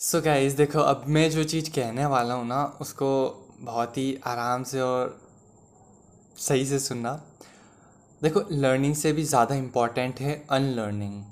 सो 0.00 0.18
so 0.18 0.24
guys 0.24 0.52
देखो, 0.52 0.80
अब 0.80 1.02
मैं 1.06 1.30
जो 1.30 1.42
चीज़ 1.44 1.68
कहने 1.70 2.04
वाला 2.06 2.34
हूँ 2.34 2.46
ना, 2.48 2.62
उसको 2.80 3.08
बहुत 3.60 3.96
ही 3.98 4.18
आराम 4.26 4.62
से 4.64 4.80
और 4.80 5.18
सही 6.36 6.64
से 6.66 6.78
सुनना। 6.78 7.12
देखो 8.22 8.42
लर्निंग 8.52 8.94
से 8.94 9.12
भी 9.12 9.22
ज़्यादा 9.22 9.54
इंपॉर्टेंट 9.54 10.20
है 10.20 10.34
अनलर्निंग 10.50 11.22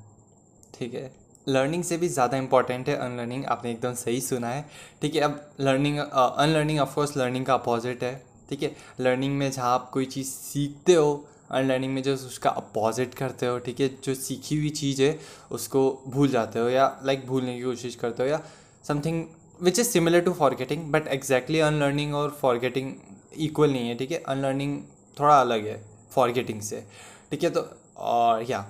ठीक 0.75 0.95
है? 0.95 1.11
लर्निंग 1.49 1.85
से 1.85 1.97
भी 1.97 2.09
ज़्यादा 2.09 2.37
इंपॉर्टेंट 2.37 2.89
है 2.89 2.97
अनलर्निंग 2.97 3.45
आपने 3.47 3.71
एकदम 3.71 3.95
सही 3.95 4.21
सुना 4.21 4.49
है, 4.49 4.65
ठीक 5.03 5.15
है? 5.15 5.21
अब 5.21 5.51
learning 5.61 5.99
unlearning 5.99 6.81
of course 6.81 7.17
learning 7.17 7.47
का 7.47 7.55
अपोजिट 7.55 8.05
है, 8.05 8.15
ठीक 8.51 8.63
है? 8.63 8.75
लर्निंग 9.01 9.39
में 9.39 9.51
जहाँ 9.51 9.73
आप 9.75 9.91
कोई 9.91 10.05
चीज़ 10.07 10.29
सीखते 10.29 10.95
हो 10.95 11.25
अनलर्निंग 11.51 11.95
में 11.95 12.03
जो 12.03 12.15
उसका 12.15 12.51
अपोजिट 12.53 13.15
करते 13.15 13.47
हो 13.47 13.59
ठीक 13.59 13.81
है? 13.81 13.89
जो 14.05 14.15
सीखी 14.15 14.57
हुई 14.59 14.71
चीज़ 14.71 15.03
है 15.03 15.19
उसको 15.51 15.91
भूल 16.09 16.29
जाते 16.29 16.59
हो 16.59 16.69
या 16.69 16.87
लाइक 17.05 17.19
like, 17.19 17.31
भूलने 17.31 17.57
की 17.57 17.63
कोशिश 17.63 17.95
करते 17.95 18.23
हो 18.23 18.29
या 18.29 18.41
something 18.85 19.25
which 19.63 19.79
is 19.79 19.89
similar 19.89 20.21
to 20.21 20.33
forgetting 20.33 20.91
but 20.93 21.09
exactly 21.09 21.61
unlearning 21.61 22.15
और 22.15 22.31
फॉरगेटिंग 22.41 22.93
इक्वल 23.39 23.71
नहीं 23.73 23.89
है 23.89 23.95
ठीक 23.95 24.11
है? 24.11 24.19
अनलर्निंग 24.19 24.81
थोड़ा 25.21 25.41
अलग 25.41 25.67
है 25.67 25.83
फॉरगेटिंग 26.13 26.61
से 26.63 26.85
ठीक 27.31 27.43
है? 27.45 27.51
तो 27.51 27.69
और 27.97 28.43
या 28.51 28.61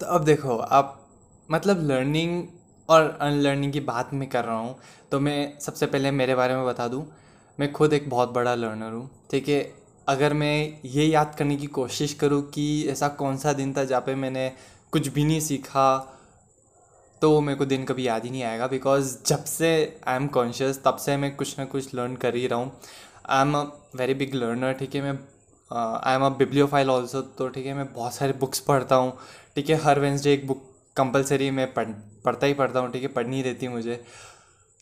तो 0.00 0.06
अब 0.06 0.24
देखो 0.24 0.56
आप 0.56 0.96
मतलब 1.48 1.82
लर्निंग 1.82 2.42
और 2.88 3.18
अनलर्निंग 3.20 3.72
की 3.72 3.80
बात 3.80 4.14
मैं 4.14 4.28
कर 4.28 4.44
रहा 4.44 4.58
हूँ 4.58 4.76
तो 5.12 5.20
मैं 5.20 5.58
सबसे 5.60 5.86
पहले 5.86 6.10
मेरे 6.10 6.34
बारे 6.34 6.54
में 6.56 6.64
बता 6.66 6.88
दूँ। 6.88 7.04
मैं 7.58 7.70
खुद 7.72 7.92
एक 7.92 8.08
बहुत 8.10 8.32
बड़ा 8.32 8.54
लर्नर 8.54 8.92
हूँ 8.92 9.08
ठीक 9.30 9.48
है? 9.48 9.60
अगर 10.10 10.32
मैं 10.34 10.80
ये 10.84 11.04
याद 11.04 11.34
करने 11.38 11.56
की 11.56 11.66
कोशिश 11.74 12.14
करूँ 12.20 12.42
कि 12.50 12.66
ऐसा 12.90 13.08
कौन 13.18 13.36
सा 13.36 13.52
दिन 13.52 13.72
था 13.76 13.84
जहाँ 13.84 14.00
पे 14.00 14.14
मैंने 14.14 14.50
कुछ 14.92 15.08
भी 15.08 15.24
नहीं 15.24 15.40
सीखा 15.40 15.86
तो 17.22 17.40
मेरे 17.40 17.58
को 17.58 17.64
दिन 17.66 17.84
कभी 17.84 18.06
याद 18.06 18.24
ही 18.24 18.30
नहीं 18.30 18.42
आएगा 18.42 18.66
बिकॉज़ 18.66 19.16
जब 19.26 19.44
से 19.44 19.70
आई 20.08 20.16
एम 20.16 20.26
कॉन्शियस 20.36 20.82
तब 20.84 20.96
से 20.96 21.16
मैं 21.16 21.34
कुछ 21.36 21.58
ना 21.58 21.64
कुछ 21.64 21.94
लर्न 21.94 22.14
कर 22.16 22.34
ही 22.34 22.46
रहा 22.46 22.58
हूँ। 22.58 22.72
I 23.28 23.42
am 23.42 23.54
a 23.54 23.62
very 23.96 24.14
big 24.14 24.34
learner 24.34 24.72
ठीक 24.72 24.94
है? 24.94 25.02
मैं 25.02 25.18
I 25.70 26.14
am 26.14 26.24
a 26.24 26.28
bibliophile 26.38 26.90
also 26.90 27.20
तो 27.38 27.48
ठीक 27.48 27.66
है, 27.66 27.74
मैं 27.74 27.92
बहुत 27.92 28.14
सारे 28.14 28.32
बुक्स 28.40 28.60
पढ़ता 28.68 28.96
हूँ, 28.96 29.12
ठीक 29.56 29.70
है? 29.70 29.76
हर 29.82 30.00
वेंसडे 30.00 30.32
एक 30.32 30.46
बुक 30.46 30.62
कंपलसरी 30.96 31.50
मैं 31.50 31.72
पढ़, 31.74 31.88
पढ़ता 32.24 32.46
ही 32.46 32.54
पढ़ता 32.54 32.80
हूँ, 32.80 32.90
ठीक 32.92 33.02
है? 33.02 33.08
पढ़नी 33.10 33.42
रहती 33.42 33.66
है 33.66 33.72
मुझे। 33.72 34.02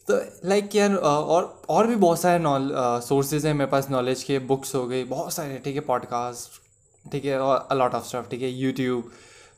तो 0.08 0.18
लाइक 0.48 0.74
यार 0.76 0.94
और 0.96 1.44
और 1.68 1.86
भी 1.86 1.96
बहुत 1.96 2.20
सारे 2.20 2.38
नॉल 2.38 2.70
सोर्सेज 3.04 3.46
हैं 3.46 3.52
मेरे 3.54 3.70
पास 3.70 3.88
नॉलेज 3.90 4.22
के 4.22 4.38
बुक्स 4.38 4.74
हो 4.74 4.86
गई, 4.86 5.04
बहुत 5.04 5.32
सारे, 5.32 5.58
ठीक 5.64 5.74
है 5.74 5.80
पॉडकास्ट 5.80 7.10
ठीक 7.12 7.24
है, 7.24 7.38
और 7.40 7.66
अलॉट 7.70 7.94
ऑफ़ 7.94 8.06
स्टफ़ 8.06 8.28
ठीक 8.30 8.42
है 8.42 8.48
यूट्यूब 8.50 9.10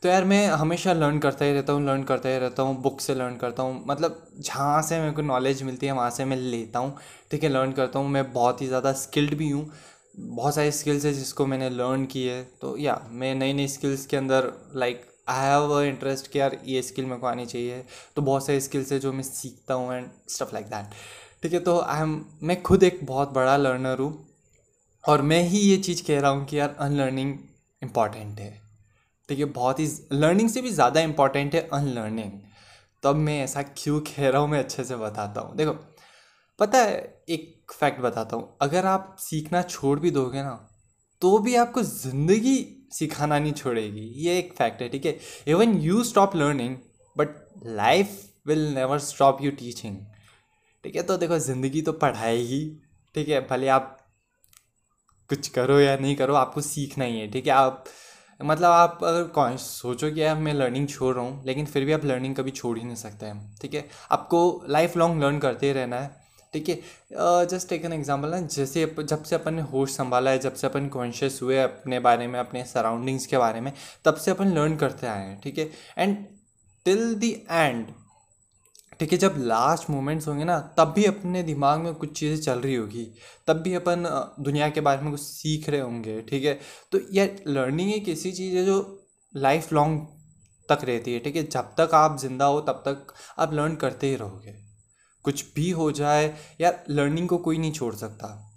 तो 0.03 0.09
यार 0.09 0.23
मैं 0.23 0.45
हमेशा 0.47 0.93
लर्न 0.93 1.19
करता 1.19 1.45
ही 1.45 1.53
रहता 1.53 1.73
हूँ 1.73 1.85
लर्न 1.85 2.03
करता 2.03 2.29
ही 2.29 2.37
रहता 2.39 2.63
हूँ 2.63 2.81
बुक 2.81 3.01
से 3.01 3.15
लर्न 3.15 3.35
करता 3.35 3.63
हूँ 3.63 3.83
मतलब 3.87 4.21
जहाँ 4.39 4.81
से 4.81 4.99
मेरे 4.99 5.11
को 5.11 5.21
नॉलेज 5.21 5.61
मिलती 5.63 5.85
है, 5.85 5.91
वहाँ 5.91 6.09
से 6.09 6.25
मैं 6.25 6.37
लेता 6.37 6.79
हूँ, 6.79 6.97
ठीक 7.31 7.43
है 7.43 7.49
लर्न 7.49 7.71
करता 7.71 7.99
हूँ, 7.99 8.09
मैं 8.09 8.31
बहुत 8.33 8.61
ही 8.61 8.67
ज़्यादा 8.67 8.93
स्किल्ड 8.95 9.35
भी 9.37 9.49
हूँ, 9.49 9.69
बहुत 10.15 10.55
सारी 10.55 10.71
स्किल्स 10.71 11.05
है 11.05 11.13
जिसको 11.13 11.45
मैंने 11.45 11.69
लर्न 11.69 12.05
की 12.05 12.25
है 12.25 12.43
तो 12.61 12.75
या 12.77 12.99
मैं 13.11 13.33
नई 13.35 13.53
नई 13.53 13.67
स्किल्स 13.67 14.05
के 14.05 14.17
अंदर 14.17 14.51
like 14.75 15.05
I 15.27 15.45
have 15.45 15.71
a 15.71 15.81
interest 15.83 16.31
कि 16.31 16.39
यार 16.39 16.57
ये 16.65 16.81
स्किल 16.81 17.05
मेरे 17.05 17.19
को 17.19 17.27
आनी 17.27 17.45
चाहिए। 17.45 17.83
तो 18.15 18.21
बहुत 18.21 18.45
सारी 18.45 18.61
स्किल्स 18.61 18.91
है 18.91 18.99
जो 18.99 19.11
मैं 19.13 19.23
सीखता 19.23 19.73
हूँ 19.73 19.93
एंड 19.93 20.09
स्टफ़ 20.29 20.53
लाइक 20.53 20.65
दैट 20.67 20.93
ठीक 21.43 21.53
है 21.53 21.59
तो 21.59 21.79
आई 21.79 22.01
एम 22.01 22.19
मैं 22.43 22.61
खुद 22.63 22.83
एक 22.83 22.99
बहुत 23.03 23.31
बड़ा 23.33 23.55
लर्नर 23.57 23.99
हूँ। 23.99 24.27
और 25.03 25.21
मैं 25.23 25.41
ही 25.43 25.59
ये 25.59 25.77
चीज़ 25.79 26.03
कह 26.07 26.19
रहा 26.19 26.31
हूँ 26.31 26.45
कि 26.45 26.59
यार 26.59 26.75
अनलर्निंग 26.79 27.37
इंपॉर्टेंट 27.81 28.39
है। 28.39 28.51
ठीक 29.29 29.39
है, 29.39 29.45
बहुत 29.45 29.79
ही 29.79 29.87
लर्निंग 30.13 30.49
से 30.49 30.61
भी 30.61 30.69
ज़्यादा 30.71 31.01
इंपॉर्टेंट 31.01 31.55
है 31.55 31.61
अनलर्निंग 31.73 32.31
तब 33.03 33.15
मैं 33.17 33.39
ऐसा 33.43 33.61
क्यों 33.63 33.99
कह 34.01 34.29
रहा 34.29 34.41
हूँ, 34.41 34.49
मैं 34.49 34.59
अच्छे 34.59 34.83
से 34.83 34.95
बताता 34.97 35.41
हूँ। 35.41 35.55
देखो, 35.57 35.71
पता 36.59 36.77
है, 36.79 37.23
एक 37.29 37.71
फैक्ट 37.73 38.01
बताता 38.01 38.35
हूँ। 38.35 38.57
अगर 38.61 38.85
आप 38.85 39.15
सीखना 39.19 39.61
छोड़ 39.63 39.99
भी 39.99 40.11
दोगे 40.11 40.43
ना 40.43 40.59
तो 41.21 41.37
भी 41.39 41.55
आपको 41.55 41.81
ज़िंदगी 41.83 42.57
सिखाना 42.91 43.39
नहीं 43.39 43.53
छोड़ेगी। 43.53 44.05
ये 44.23 44.37
एक 44.39 44.53
फैक्ट 44.53 44.81
है, 44.81 44.89
ठीक 44.89 45.05
है? 45.05 45.17
Even 45.47 45.77
you 45.81 46.03
stop 46.03 46.35
learning 46.35 46.75
but 47.15 47.35
life 47.65 48.19
will 48.47 48.67
never 48.75 48.99
stop 48.99 49.41
you 49.41 49.51
teaching 49.51 49.97
ठीक 50.83 50.95
है? 50.95 51.03
तो 51.03 51.17
देखो, 51.17 51.37
ज़िंदगी 51.39 51.81
तो 51.81 51.91
पढ़ाएगी, 51.93 52.65
ठीक 53.15 53.29
है? 53.29 53.47
भले 53.47 53.67
आप 53.67 53.97
कुछ 55.29 55.47
करो 55.47 55.79
या 55.79 55.95
नहीं 55.97 56.15
करो, 56.15 56.33
आपको 56.33 56.61
सीखना 56.61 57.05
ही 57.05 57.19
है, 57.19 57.31
ठीक 57.31 57.47
है? 57.47 57.53
आप 57.53 57.83
मतलब 58.39 58.71
आप 58.71 59.03
अगर 59.03 59.57
सोचो 59.57 60.11
कि 60.11 60.21
यार 60.21 60.35
मैं 60.35 60.53
लर्निंग 60.53 60.87
छोड़ 60.87 61.13
रहा 61.15 61.23
हूँ, 61.25 61.45
लेकिन 61.45 61.65
फिर 61.65 61.85
भी 61.85 61.91
आप 61.91 62.05
लर्निंग 62.05 62.35
कभी 62.35 62.51
छोड़ 62.51 62.77
ही 62.77 62.83
नहीं 62.83 62.95
सकते 62.95 63.25
हैं, 63.25 63.55
ठीक 63.61 63.73
है? 63.73 63.87
आपको 64.11 64.63
लाइफ 64.69 64.97
लॉन्ग 64.97 65.23
लर्न 65.23 65.39
करते 65.39 65.67
ही 65.67 65.73
रहना 65.73 65.99
है। 65.99 66.20
ठीक 66.53 66.69
है 66.69 67.45
जस्ट 67.47 67.69
टेक 67.69 67.85
एन 67.85 67.93
एग्ज़ाम्पल 67.93 68.29
ना 68.29 68.39
जैसे 68.47 68.85
जब 68.99 69.23
से 69.23 69.35
अपन 69.35 69.53
ने 69.53 69.61
होश 69.63 69.95
संभाला 69.95 70.31
है, 70.31 70.39
जब 70.39 70.53
से 70.53 70.67
अपन 70.67 70.87
कॉन्शियस 70.89 71.39
हुए 71.41 71.57
अपने 71.59 71.99
बारे 72.01 72.27
में, 72.27 72.39
अपने 72.39 72.63
सराउंडिंग्स 72.65 73.25
के 73.25 73.37
बारे 73.37 73.61
में, 73.61 73.71
तब 74.05 74.15
से 74.15 74.31
अपन 74.31 74.53
लर्न 74.55 74.75
करते 74.77 75.07
आए 75.07 75.25
हैं, 75.27 75.39
ठीक 75.41 75.57
है? 75.57 75.69
एंड 75.97 76.15
टिल 76.85 77.13
द 77.15 77.23
एंड 77.49 77.85
ठीक 78.99 79.11
है, 79.11 79.17
जब 79.17 79.35
लास्ट 79.37 79.89
मोमेंट्स 79.89 80.27
होंगे 80.27 80.43
ना, 80.43 80.57
तब 80.77 80.91
भी 80.95 81.05
अपने 81.05 81.41
दिमाग 81.43 81.79
में 81.79 81.93
कुछ 81.93 82.11
चीज़ें 82.19 82.41
चल 82.41 82.59
रही 82.59 82.75
होगी। 82.75 83.05
तब 83.47 83.61
भी 83.61 83.73
अपन 83.75 84.03
दुनिया 84.39 84.69
के 84.69 84.81
बारे 84.81 85.01
में 85.01 85.11
कुछ 85.11 85.21
सीख 85.21 85.69
रहे 85.69 85.79
होंगे, 85.81 86.21
ठीक 86.21 86.43
है? 86.45 86.53
तो 86.91 86.99
यह 87.13 87.35
लर्निंग 87.47 87.93
एक 87.93 88.09
ऐसी 88.09 88.31
चीज़ 88.31 88.55
है 88.57 88.65
जो 88.65 88.77
लाइफ 89.33 89.71
लॉन्ग 89.73 90.05
तक 90.69 90.83
रहती 90.85 91.13
है, 91.13 91.19
ठीक 91.19 91.35
है? 91.35 91.43
जब 91.45 91.73
तक 91.79 91.93
आप 91.95 92.17
ज़िंदा 92.19 92.45
हो, 92.45 92.59
तब 92.61 92.83
तक 92.87 93.13
आप 93.39 93.53
लर्न 93.53 93.75
करते 93.75 94.07
ही 94.07 94.15
रहोगे। 94.15 94.70
कुछ 95.23 95.45
भी 95.55 95.69
हो 95.71 95.91
जाए, 95.91 96.35
या 96.61 96.73
लर्निंग 96.89 97.27
को 97.29 97.37
कोई 97.37 97.57
नहीं 97.57 97.71
छोड़ 97.71 97.95
सकता। 97.95 98.47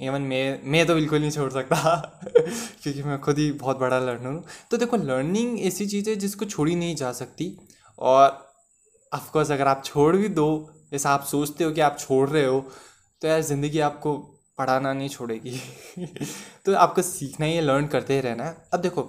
इवन 0.00 0.22
मैं 0.22 0.60
मैं 0.64 0.86
तो 0.86 0.94
बिल्कुल 0.94 1.20
नहीं 1.20 1.30
छोड़ 1.30 1.50
सकता, 1.52 1.96
क्योंकि 2.82 3.02
मैं 3.02 3.20
खुद 3.20 3.38
ही 3.38 3.52
बहुत 3.52 3.78
बड़ा 3.78 3.98
लर्नर 3.98 4.26
हूँ। 4.26 4.44
तो 4.70 4.76
देखो 4.76 4.96
लर्निंग 4.96 5.60
ऐसी 5.60 5.86
चीज़ 5.86 6.10
है 6.10 6.16
जिसको 6.16 6.44
छोड़ी 6.44 6.74
नहीं 6.74 6.96
जा 6.96 7.12
सकती। 7.12 7.56
और 7.98 8.46
अफकोर्स 9.12 9.50
अगर 9.50 9.68
आप 9.68 9.82
छोड़ 9.84 10.16
भी 10.16 10.28
दो, 10.28 10.70
जैसा 10.92 11.10
आप 11.10 11.24
सोचते 11.24 11.64
हो 11.64 11.70
कि 11.70 11.80
आप 11.80 11.96
छोड़ 11.98 12.28
रहे 12.30 12.44
हो 12.44 12.60
तो 13.22 13.28
यार 13.28 13.40
ज़िंदगी 13.40 13.78
आपको 13.80 14.16
पढ़ाना 14.58 14.92
नहीं 14.92 15.08
छोड़ेगी। 15.08 15.60
तो 16.64 16.74
आपको 16.74 17.02
सीखना 17.02 17.46
ही 17.46 17.54
है 17.54 17.60
लर्न 17.60 17.86
करते 17.86 18.14
ही 18.14 18.20
रहना 18.20 18.44
है। 18.44 18.56
अब 18.74 18.80
देखो, 18.80 19.02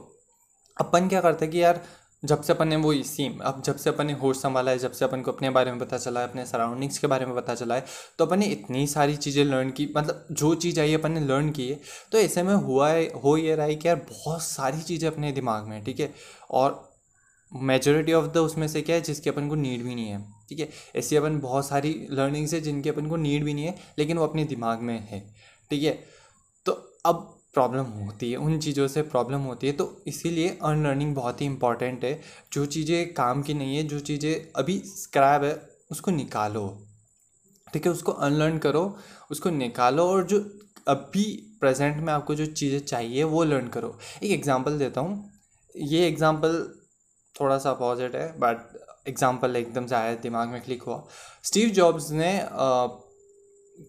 अपन 0.78 1.08
क्या 1.08 1.22
करते 1.22 1.46
हैं 1.46 1.52
कि 1.52 1.64
यार 1.64 1.82
जब 2.24 2.42
से 2.42 2.54
अपन 2.54 2.68
ने 2.68 2.76
वो 2.76 2.94
सेम 3.04 3.38
अब 3.40 3.62
जब 3.66 3.76
से 3.76 3.90
अपन 3.90 4.08
ने 4.08 4.14
होश 4.14 4.38
संभाला 4.38 4.72
है, 4.72 4.78
जब 4.80 4.92
से 4.92 5.06
अपन 5.06 5.22
को 5.22 5.32
अपने 5.32 5.50
बारे 5.50 5.72
में 5.72 5.80
पता 5.80 5.98
चला 5.98 6.20
है, 6.20 6.28
अपने 6.28 6.46
सराउंडिंग्स 6.46 6.98
के 6.98 7.08
बारे 7.08 7.26
में 7.26 7.36
पता 7.36 7.56
चला 7.56 7.76
है 7.76 7.86
तो 8.20 8.26
अपन 8.26 8.40
ने 8.40 8.46
इतनी 8.46 8.86
सारी 8.88 9.16
चीज़ें 9.16 9.44
लर्न 9.46 9.70
की 9.72 9.88
मतलब 9.98 10.28
जो 10.32 10.54
चीज़ 10.56 10.80
आई 10.80 10.94
अपन 10.94 11.12
ने 11.12 11.20
लर्न 11.20 11.52
की 11.52 11.68
है। 11.70 11.80
तो 12.12 12.18
ऐसे 12.18 12.44
में 12.44 12.54
हुआ 12.56 12.90
है, 12.90 13.06
हो 13.16 13.38
ये 13.38 13.56
रहा 13.56 13.66
है 13.66 13.76
कि 13.76 13.88
यार 13.88 13.96
बहुत 14.10 14.42
सारी 14.44 14.82
चीज़ें 14.82 15.10
अपने 15.10 15.32
दिमाग 15.32 15.68
में 15.68 15.84
ठीक 15.84 16.00
है? 16.00 16.14
और 16.52 16.86
मेजोरिटी 17.52 18.14
ऑफ़ 18.14 18.26
द 18.26 18.38
उसमें 18.38 18.68
से 18.68 18.82
क्या 18.82 18.96
है, 18.96 19.02
जिसकी 19.02 19.30
अपन 19.30 19.48
को 19.50 19.56
नीड 19.56 19.84
भी 19.84 19.96
नहीं 19.96 20.08
है, 20.08 20.22
ठीक 20.50 20.60
है? 20.60 20.70
ऐसी 20.96 21.16
अपन 21.16 21.40
बहुत 21.40 21.68
सारी 21.68 21.96
लर्निंग्स 22.12 22.54
है 22.54 22.62
जिनकी 22.62 22.90
अपन 22.90 23.08
को 23.08 23.16
नीड 23.18 23.44
भी 23.44 23.54
नहीं 23.54 23.66
है, 23.66 23.76
लेकिन 24.00 24.18
वो 24.18 24.28
अपने 24.28 24.44
दिमाग 24.46 24.82
में 24.82 25.00
है, 25.02 25.20
ठीक 25.72 25.84
है? 25.84 26.00
तो 26.66 26.72
अब 27.06 27.37
प्रॉब्लम 27.58 27.86
होती 28.00 28.32
है, 28.32 28.38
उन 28.38 28.60
चीज़ों 28.60 28.88
से 28.88 29.02
प्रॉब्लम 29.04 29.42
होती 29.44 29.68
है 29.68 29.74
तो 29.74 29.86
इसीलिए 30.08 30.58
अनलर्निंग 30.64 31.16
बहुत 31.16 31.42
ही 31.42 31.46
इंपॉर्टेंट 31.46 32.04
है। 32.04 32.20
जो 32.54 32.66
चीज़ें 32.68 33.14
काम 33.14 33.42
की 33.42 33.54
नहीं 33.56 33.76
है, 33.76 33.84
जो 33.86 34.00
चीज़ें 34.02 34.52
अभी 34.56 34.78
स्क्रैब 34.88 35.44
है, 35.44 35.56
उसको 35.92 36.12
निकालो। 36.14 36.68
ठीक 37.68 37.86
है, 37.86 37.92
उसको 37.92 38.12
अनलर्न 38.12 38.58
करो, 38.60 38.98
उसको 39.32 39.50
निकालो 39.52 40.08
और 40.08 40.26
जो 40.26 40.40
अभी 40.88 41.24
प्रेजेंट 41.60 41.98
में 41.98 42.12
आपको 42.14 42.36
जो 42.36 42.46
चीज़ें 42.48 42.80
चाहिए, 42.82 43.24
वो 43.26 43.44
लर्न 43.44 43.68
करो। 43.70 43.98
एक 44.24 44.32
एग्ज़ाम्पल 44.32 44.78
देता 44.80 45.02
हूँ। 45.02 45.32
ये 45.76 46.08
एग्ज़ाम्पल 46.08 46.62
थोड़ा 47.36 47.58
सा 47.58 47.72
अपोजिट 47.72 48.16
है 48.16 48.28
बट 48.40 49.08
एग्ज़ाम्पल 49.08 49.56
एकदम 49.56 49.86
से 49.88 49.96
आया 49.96 50.14
दिमाग 50.22 50.50
में 50.50 50.62
क्लिक 50.62 50.84
हुआ। 50.84 51.04
स्टीव 51.44 51.70
जॉब्स 51.72 52.12
ने 52.14 52.32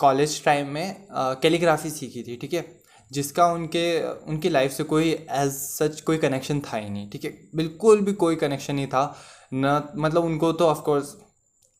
कॉलेज 0.00 0.42
टाइम 0.44 0.68
में 0.68 1.06
कैलीग्राफी 1.12 1.90
सीखी 1.90 2.22
थी, 2.22 2.36
ठीक 2.36 2.52
है? 2.54 2.60
जिसका 3.10 3.46
उनके, 3.52 4.02
उनकी 4.02 4.48
लाइफ 4.48 4.72
से 4.72 4.84
कोई 4.84 5.10
एज 5.10 5.50
सच 5.52 6.00
कोई 6.00 6.18
कनेक्शन 6.18 6.60
था 6.62 6.76
ही 6.76 6.90
नहीं, 6.90 7.08
ठीक 7.10 7.24
है? 7.24 7.30
बिल्कुल 7.56 8.00
भी 8.00 8.12
कोई 8.14 8.36
कनेक्शन 8.36 8.74
नहीं 8.74 8.86
था। 8.86 9.16
न 9.54 9.82
मतलब 9.96 10.24
उनको 10.24 10.52
तो 10.52 10.66
ऑफकोर्स 10.66 11.16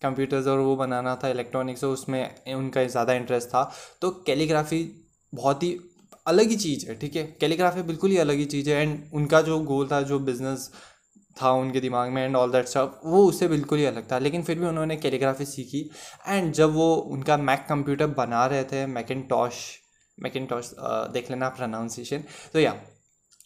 कंप्यूटर्स 0.03 0.47
और 0.47 0.59
वो 0.59 0.75
बनाना 0.77 1.15
था 1.25 1.29
इलेक्ट्रॉनिक्स 1.29 1.85
और 1.85 1.93
उसमें 1.93 2.55
उनका 2.55 2.85
ज़्यादा 2.87 3.13
इंटरेस्ट 3.15 3.49
था। 3.49 3.71
तो 4.03 4.11
कैलीग्राफी 4.27 4.83
बहुत 5.33 5.63
ही 5.63 5.79
अलग 6.27 6.49
ही 6.49 6.57
चीज़ 6.57 6.87
है, 6.89 6.95
ठीक 6.95 7.17
है? 7.17 7.23
कैलीग्राफी 7.41 7.83
बिल्कुल 7.83 8.11
ही 8.11 8.17
अलग 8.19 8.37
ही 8.37 8.45
चीज़ 8.47 8.71
है 8.71 8.83
एंड 8.83 8.99
उनका 9.15 9.41
जो 9.43 9.59
गोल 9.63 9.89
था, 9.89 10.01
जो 10.03 10.19
बिज़नेस 10.21 10.71
था 11.37 11.51
उनके 11.53 11.81
दिमाग 11.81 12.11
में 12.11 12.23
एंड 12.25 12.37
ऑल 12.37 12.53
दैट 12.53 12.67
स्टफ़ 12.67 13.07
वो 13.07 13.25
उससे 13.25 13.49
बिल्कुल 13.49 13.79
ही 13.79 13.85
अलग 13.85 14.11
था। 14.13 14.19
लेकिन 14.19 14.43
फिर 14.43 14.59
भी 14.59 14.67
उन्होंने 14.67 14.97
कैलीग्राफी 14.97 15.45
सीखी 15.45 15.89
एंड 16.29 16.53
जब 16.53 16.75
वो 16.75 16.95
उनका 16.95 17.37
मैक 17.39 17.67
कंप्यूटर 17.69 18.07
बना 18.17 18.47
रहे 18.47 18.65
थे 18.65 18.85
मैकिन 18.89 19.23
टॉश 19.31 19.55
मैकिन 20.19 20.47
टॉश 20.47 20.71
देख 21.13 21.31
लेना 21.31 21.49
प्रोनाउंसिएशन 21.51 22.25
तो 22.53 22.61
या 22.61 22.75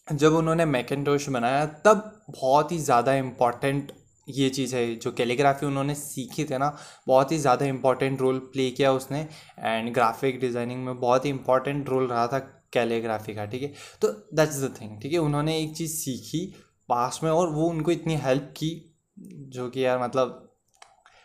जब 0.09 0.35
उन्होंने 0.35 0.65
मैकिन 0.67 1.05
टॉश 1.05 1.29
बनाया, 1.29 1.67
तब 1.67 2.25
बहुत 2.31 2.73
ही 2.73 2.79
ज़्यादा 2.81 3.15
इंपॉर्टेंट 3.15 3.93
ये 4.29 4.49
चीज़ 4.51 4.75
है, 4.77 4.95
जो 4.97 5.13
कैलीग्राफी 5.13 5.67
उन्होंने 5.67 5.95
सीखी 5.95 6.45
थी 6.45 6.59
ना, 6.59 6.77
बहुत 7.07 7.33
ही 7.33 7.39
ज़्यादा 7.39 7.67
इंपॉर्टेंट 7.67 8.21
रोल 8.21 8.39
प्ले 8.53 8.71
किया 8.71 8.93
उसने। 8.93 9.21
एंड 9.59 9.93
ग्राफिक 9.95 10.41
डिज़ाइनिंग 10.41 10.85
में 10.85 11.01
बहुत 11.01 11.25
ही 11.25 11.31
इंपॉर्टेंट 11.31 11.89
रोल 11.89 12.07
रहा 12.09 12.27
था 12.27 12.39
कैलीग्राफी 12.73 13.35
का, 13.35 13.45
ठीक 13.47 13.63
है? 13.63 13.73
तो 14.03 14.09
दैट्स 14.35 14.63
द 14.63 14.75
थिंग 14.81 15.01
ठीक 15.03 15.13
है? 15.13 15.19
उन्होंने 15.19 15.59
एक 15.61 15.75
चीज़ 15.77 15.93
सीखी 15.95 16.45
पास 16.89 17.21
में 17.23 17.31
और 17.31 17.51
वो 17.51 17.69
उनको 17.71 17.91
इतनी 17.91 18.17
हेल्प 18.19 18.53
की, 18.57 18.71
जो 19.17 19.69
कि 19.71 19.85
यार 19.85 20.03
मतलब 20.03 20.39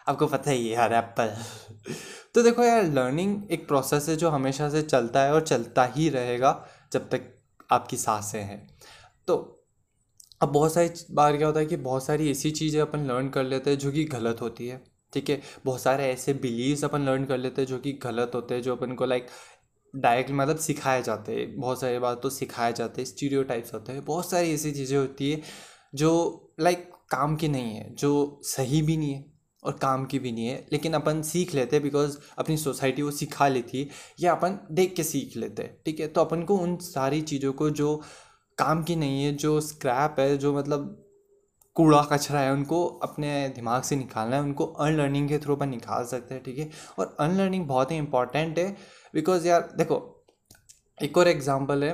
आपको 0.08 0.28
पता 0.28 0.52
ही 0.52 0.68
है 0.68 0.74
यार 0.74 0.94
एप्पल 0.94 1.36
तो 2.38 2.42
देखो 2.44 2.64
यार 2.64 2.84
लर्निंग 2.84 3.52
एक 3.52 3.68
प्रोसेस 3.68 4.10
है 4.10 4.16
जो 4.16 4.30
हमेशा 4.30 4.70
से 4.70 4.82
चलता 4.82 5.22
है 5.22 5.34
और 5.34 5.42
चलता 5.42 5.86
ही 5.86 6.10
रहेगा 6.10 6.68
जब 6.92 7.10
तक 7.10 7.22
आपकी 7.72 7.98
साँसें 7.98 8.42
हैं। 8.42 8.70
तो 9.28 9.36
अब 10.42 10.50
बहुत 10.50 10.74
सारी 10.74 10.90
बार 11.12 11.38
क्या 11.38 11.48
होता 11.48 11.60
है 11.60 11.66
कि 11.66 11.76
बहुत 11.76 12.06
सारी 12.06 12.32
ऐसी 12.32 12.52
चीज़ें 12.52 12.82
अपन 12.82 13.00
लर्न 13.00 13.30
कर 13.30 13.44
लेते 13.44 13.70
हैं 13.70 13.78
जो 13.78 13.92
कि 13.92 14.04
गलत 14.04 14.42
होती 14.42 14.68
है, 14.68 14.82
ठीक 15.14 15.30
है? 15.30 15.42
बहुत 15.66 15.82
सारे 15.82 16.04
ऐसे 16.06 16.34
बिलीव्स 16.34 16.84
अपन 16.84 17.02
लर्न 17.02 17.26
कर 17.26 17.38
लेते 17.38 17.62
हैं 17.62 17.68
जो 17.68 17.80
कि 17.80 17.94
गलत 17.94 18.32
होते 18.36 18.56
हैं, 18.56 18.62
जो 18.62 18.76
अपन 18.76 18.94
को 18.96 19.06
लाइक 19.06 19.28
डायरेक्ट 19.96 20.32
मतलब 20.32 20.58
सिखाए 20.58 21.02
जाते 21.04 21.36
हैं। 21.36 21.56
बहुत 21.60 21.82
सारी 21.82 22.00
बात 22.00 22.22
तो 22.24 22.30
सिखाए 22.30 22.74
जाते 22.74 23.02
हैं 23.02 23.08
स्टीरियो 23.08 23.44
टाइप्स 23.44 23.74
होते 23.74 23.92
हैं। 23.92 24.06
बहुत 24.06 24.30
सारी 24.30 24.54
ऐसी 24.54 24.72
चीज़ें 24.72 24.98
होती 24.98 25.32
है 25.32 25.42
जो 25.96 26.54
लाइक 26.60 26.90
काम 27.12 27.36
की 27.36 27.48
नहीं 27.48 27.76
है, 27.76 27.96
जो 27.96 28.42
सही 28.44 28.82
भी 28.82 28.98
नहीं 28.98 29.14
है। 29.14 29.37
और 29.68 29.78
काम 29.82 30.06
की 30.06 30.20
भी 30.20 30.32
नहीं 30.32 30.48
है, 30.48 30.66
लेकिन 30.72 30.94
अपन 30.94 31.22
सीख 31.24 31.54
लेते 31.56 31.80
बिकॉज़ 31.80 32.18
अपनी 32.40 32.58
सोसाइटी 32.58 33.02
वो 33.02 33.12
सिखा 33.14 33.48
लेती 33.48 33.82
है 33.82 33.90
या 34.20 34.32
अपन 34.32 34.58
देख 34.72 34.96
के 34.96 35.04
सीख 35.04 35.36
लेते, 35.38 35.70
ठीक 35.86 36.00
है? 36.00 36.08
तो 36.08 36.22
अपन 36.22 36.44
को 36.44 36.58
उन 36.58 36.76
सारी 36.84 37.22
चीज़ों 37.24 37.54
को 37.54 37.70
जो 37.72 37.96
काम 38.58 38.84
की 38.84 38.96
नहीं 38.96 39.24
है, 39.24 39.34
जो 39.34 39.60
स्क्रैप 39.62 40.20
है, 40.20 40.38
जो 40.38 40.54
मतलब 40.54 41.04
कूड़ा 41.76 42.02
कचरा 42.12 42.40
है, 42.40 42.52
उनको 42.54 42.86
अपने 43.04 43.28
दिमाग 43.56 43.82
से 43.84 43.96
निकालना 43.96 44.36
है, 44.36 44.42
उनको 44.42 44.66
अनलर्निंग 44.66 45.28
के 45.30 45.38
थ्रू 45.40 45.56
अपन 45.56 45.70
निकाल 45.70 46.06
सकते 46.06 46.34
हैं, 46.34 46.44
ठीक 46.44 46.58
है? 46.60 46.70
और 47.00 47.16
अनलर्निंग 47.20 47.68
बहुत 47.68 47.92
ही 47.92 47.98
इंपॉर्टेंट 47.98 48.60
है 48.60 48.70
बिकॉज़ 49.14 49.48
यार 49.48 49.70
देखो, 49.78 50.04
एक 50.98 51.18
और 51.18 51.28
एग्जांपल 51.28 51.84
है 51.84 51.92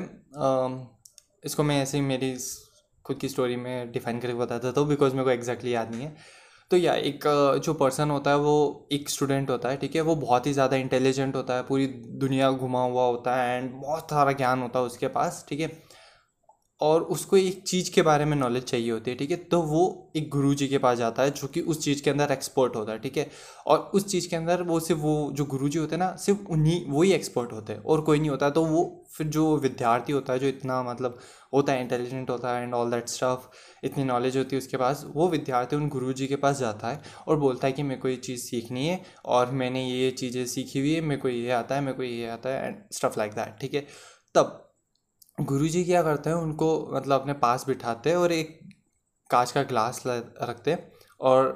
इसको 1.44 1.64
मैं 1.64 1.82
ऐसे 1.82 1.98
ही 1.98 2.04
मेरी 2.04 2.36
खुद 3.06 3.18
की 3.18 3.30
स्टोरी 3.30 3.56
में 3.56 3.92
डिफाइन 3.92 4.20
करके 4.20 4.34
बताता 4.36 4.72
था 4.72 4.84
बिकॉज़ 4.86 5.14
मेरे 5.14 5.24
को 5.26 5.32
एग्जैक्टली 5.32 5.74
याद 5.74 5.92
नहीं 5.92 6.02
है। 6.02 6.16
तो 6.74 6.78
या 6.78 6.94
एक 7.08 7.24
जो 7.64 7.74
पर्सन 7.74 8.10
होता 8.10 8.32
है 8.32 8.38
वो 8.38 8.54
एक 8.92 9.10
स्टूडेंट 9.10 9.50
होता 9.50 9.70
है, 9.70 9.78
ठीक 9.78 9.96
है? 9.96 10.02
वो 10.02 10.16
बहुत 10.16 10.48
ही 10.48 10.54
ज़्यादा 10.54 10.78
इंटेलिजेंट 10.78 11.36
होता 11.36 11.56
है, 11.56 11.64
पूरी 11.64 11.88
दुनिया 12.24 12.52
घुमा 12.52 12.84
हुआ 12.84 13.04
होता 13.04 13.36
है 13.36 13.58
एंड 13.58 13.72
बहुत 13.82 14.04
सारा 14.04 14.32
ज्ञान 14.32 14.62
होता 14.62 14.80
है 14.80 14.86
उसके 14.86 15.08
पास, 15.08 15.46
ठीक 15.50 15.60
है? 15.60 15.72
और 16.82 17.02
उसको 17.02 17.38
एक 17.38 17.62
चीज़ 17.68 17.92
के 17.94 18.02
बारे 18.02 18.26
में 18.26 18.36
नॉलेज 18.38 18.64
चाहिए 18.64 18.92
होती 18.92 19.12
है, 19.12 19.18
ठीक 19.18 19.32
है? 19.32 19.38
तो 19.38 19.62
वो 19.62 20.12
एक 20.16 20.30
गुरु 20.30 20.54
जी 20.54 20.68
के 20.68 20.78
पास 20.78 20.98
जाता 20.98 21.24
है, 21.24 21.32
जो 21.32 21.48
कि 21.48 21.62
उस 21.62 21.84
चीज़ 21.84 22.04
के 22.04 22.10
अंदर 22.10 22.32
एक्सपर्ट 22.32 22.76
होता 22.76 22.92
है, 22.92 23.00
ठीक 23.00 23.18
है? 23.18 23.30
और 23.68 23.92
उस 23.94 24.08
चीज़ 24.08 24.30
के 24.30 24.36
अंदर 24.36 24.62
वो 24.64 24.80
सिर्फ़ 24.80 25.02
वो 25.02 25.30
जो 25.34 25.46
गुरु 25.46 25.70
जी 25.70 25.80
होते 25.80 25.96
हैं 25.96 26.00
ना, 26.00 26.16
सिर्फ़ 26.16 26.40
उन्हीं 26.50 26.82
वही 26.90 27.12
एक्सपर्ट 27.12 27.54
होते 27.54 27.74
हैं, 27.74 27.84
और 27.84 28.02
कोई 28.02 28.20
नहीं 28.20 28.30
होता। 28.30 28.50
तो 28.50 28.66
वो 28.66 29.06
फिर 29.18 29.28
जो 29.28 29.58
विद्यार्थी 29.58 30.14
होता 30.14 30.34
है, 30.34 30.40
जो 30.40 30.48
इतना 30.48 30.84
मतलब 30.84 31.20
होता 31.54 31.74
है 31.74 31.82
इंटेलिजेंट 31.82 32.30
होता 32.30 32.56
है 32.56 32.64
एंड 32.64 32.74
ऑल 32.74 32.92
दैट 32.92 33.08
स्टफ़ 33.10 33.48
इतनी 33.84 34.04
नॉलेज 34.04 34.38
होती 34.38 34.56
है 34.56 34.58
उसके 34.58 34.78
पास, 34.78 35.04
वो 35.08 35.28
विद्यार्थी 35.30 35.76
उन 35.76 35.88
गुरु 35.90 36.14
जी 36.14 36.28
के 36.28 36.36
पास 36.36 36.58
जाता 36.60 36.88
है 36.88 37.02
और 37.28 37.38
बोलता 37.38 37.68
है 37.68 37.74
कि 37.74 37.84
मेरे 37.84 38.02
को 38.02 38.08
ये 38.08 38.16
चीज़ 38.18 38.42
सीखनी 38.42 38.88
है 38.88 39.02
और 39.26 39.52
मैंने 39.52 39.86
ये 39.86 40.12
चीज़ें 40.12 40.46
सीखी 40.46 40.80
हुई 40.80 40.94
है, 40.94 41.02
मेरे 41.02 41.22
को 41.22 41.30
ये 41.30 41.52
आता 41.52 41.76
है, 41.76 41.82
मेरे 41.82 41.98
को 41.98 42.04
ये 42.04 42.30
आता 42.30 42.50
है 42.50 42.68
एंड 42.68 42.84
स्टफ़ 42.92 43.18
लाइक 43.18 43.34
दैट 43.34 43.60
ठीक 43.62 43.74
है? 43.74 43.86
तब 44.36 44.60
गुरु 45.42 45.68
जी 45.68 45.84
क्या 45.84 46.02
करते 46.04 46.30
हैं, 46.30 46.38
उनको 46.38 46.90
मतलब 46.94 47.22
अपने 47.22 47.34
पास 47.34 47.66
बिठाते 47.68 48.10
हैं 48.10 48.18
और 48.18 48.32
एक 48.32 48.60
कांच 49.30 49.52
का 49.52 49.64
ग्लास 49.64 50.04
रखते 50.08 50.78
और 51.20 51.52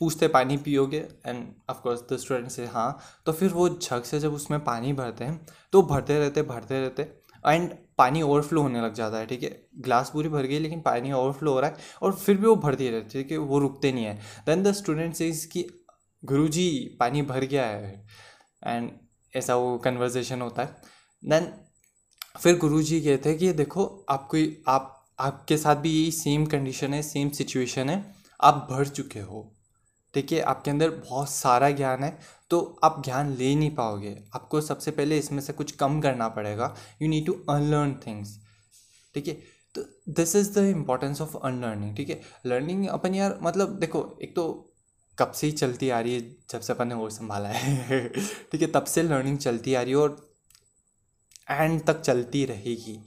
पूछते 0.00 0.28
पानी 0.28 0.56
पियोगे? 0.56 0.98
एंड 1.26 1.46
ऑफकोर्स 1.70 2.00
द 2.12 2.16
स्टूडेंट 2.16 2.50
से 2.50 2.66
हाँ. 2.66 2.98
तो 3.26 3.32
फिर 3.32 3.50
वो 3.50 3.68
झग 3.68 4.02
से 4.02 4.20
जब 4.20 4.34
उसमें 4.34 4.58
पानी 4.64 4.92
भरते 4.92 5.24
हैं 5.24 5.46
तो 5.72 5.82
भरते 5.82 6.18
रहते 6.18 6.42
भरते 6.42 6.80
रहते 6.80 7.02
एंड 7.46 7.70
पानी 7.98 8.22
ओवरफ्लो 8.22 8.62
होने 8.62 8.80
लग 8.80 8.94
जाता 8.94 9.16
है, 9.16 9.26
ठीक 9.26 9.42
है? 9.42 9.66
ग्लास 9.78 10.10
पूरी 10.10 10.28
भर 10.28 10.42
गई, 10.42 10.58
लेकिन 10.58 10.80
पानी 10.80 11.12
ओवरफ्लो 11.12 11.52
हो 11.52 11.60
रहा 11.60 11.70
है 11.70 11.76
और 12.02 12.14
फिर 12.14 12.36
भी 12.36 12.46
वो 12.46 12.56
भरती 12.56 12.88
रहती 12.90 13.18
है 13.18 13.24
कि 13.24 13.36
वो 13.36 13.58
रुकते 13.58 13.92
नहीं 13.92 14.04
है। 14.04 14.14
देन 14.46 14.62
द 14.62 14.72
स्टूडेंट 14.72 15.14
से 15.14 15.28
इसकी 15.28 15.64
गुरु 16.24 16.48
जी 16.48 16.96
पानी 17.00 17.22
भर 17.22 17.44
गया 17.44 17.66
है। 17.66 18.06
एंड 18.66 18.90
ऐसा 19.34 19.56
वो 19.56 19.78
कन्वर्जेशन 19.78 20.40
होता 20.40 20.62
है। 20.62 20.76
देन 21.22 21.52
फिर 22.40 22.58
गुरु 22.58 22.82
जी 22.82 23.00
कहते 23.00 23.28
हैं 23.28 23.38
कि, 23.38 23.52
देखो 23.52 24.06
आपको 24.08 24.36
आप, 24.68 25.04
आपके 25.18 25.56
साथ 25.56 25.76
भी 25.76 25.90
यही 25.92 26.10
सेम 26.10 26.46
कंडीशन 26.46 26.94
है 26.94 27.02
सेम 27.02 27.30
सिचुएशन 27.30 27.90
है। 27.90 28.14
आप 28.40 28.66
भर 28.70 28.88
चुके 28.88 29.20
हो, 29.20 29.52
ठीक 30.14 30.32
है? 30.32 30.40
आपके 30.40 30.70
अंदर 30.70 30.90
बहुत 30.90 31.30
सारा 31.30 31.70
ज्ञान 31.70 32.04
है। 32.04 32.18
तो 32.52 32.80
आप 32.84 33.02
ज्ञान 33.04 33.32
ले 33.36 33.54
नहीं 33.54 33.74
पाओगे। 33.74 34.16
आपको 34.34 34.60
सबसे 34.60 34.90
पहले 34.90 35.18
इसमें 35.18 35.40
से 35.40 35.52
कुछ 35.52 35.72
कम 35.72 36.00
करना 36.00 36.28
पड़ेगा। 36.28 36.76
You 37.02 37.08
need 37.08 37.26
to 37.26 37.32
unlearn 37.50 37.94
things 38.06 38.38
ठीक 39.14 39.28
है? 39.28 39.34
तो 39.74 39.84
this 40.08 40.36
is 40.36 40.58
the 40.58 40.64
importance 40.64 41.20
of 41.20 41.36
unlearning 41.36 41.96
ठीक 41.96 42.10
है? 42.10 42.20
लर्निंग 42.46 42.86
अपन 42.88 43.14
यार 43.14 43.38
मतलब 43.42 43.78
देखो, 43.78 44.18
एक 44.22 44.36
तो 44.36 44.74
कब 45.18 45.32
से 45.32 45.46
ही 45.46 45.52
चलती 45.52 45.90
आ 45.90 46.00
रही 46.00 46.14
है, 46.14 46.36
जब 46.50 46.60
से 46.60 46.72
अपन 46.72 46.88
ने 46.88 46.94
वो 46.94 47.10
संभाला 47.10 47.48
है। 47.48 48.08
ठीक 48.52 48.62
है? 48.62 48.66
तब 48.66 48.84
से 48.84 49.02
लर्निंग 49.02 49.38
चलती 49.38 49.74
आ 49.74 49.82
रही 49.82 49.90
है 49.90 49.96
और 49.96 50.34
एंड 51.50 51.84
तक 51.84 52.00
चलती 52.00 52.44
रहेगी। 52.44 52.98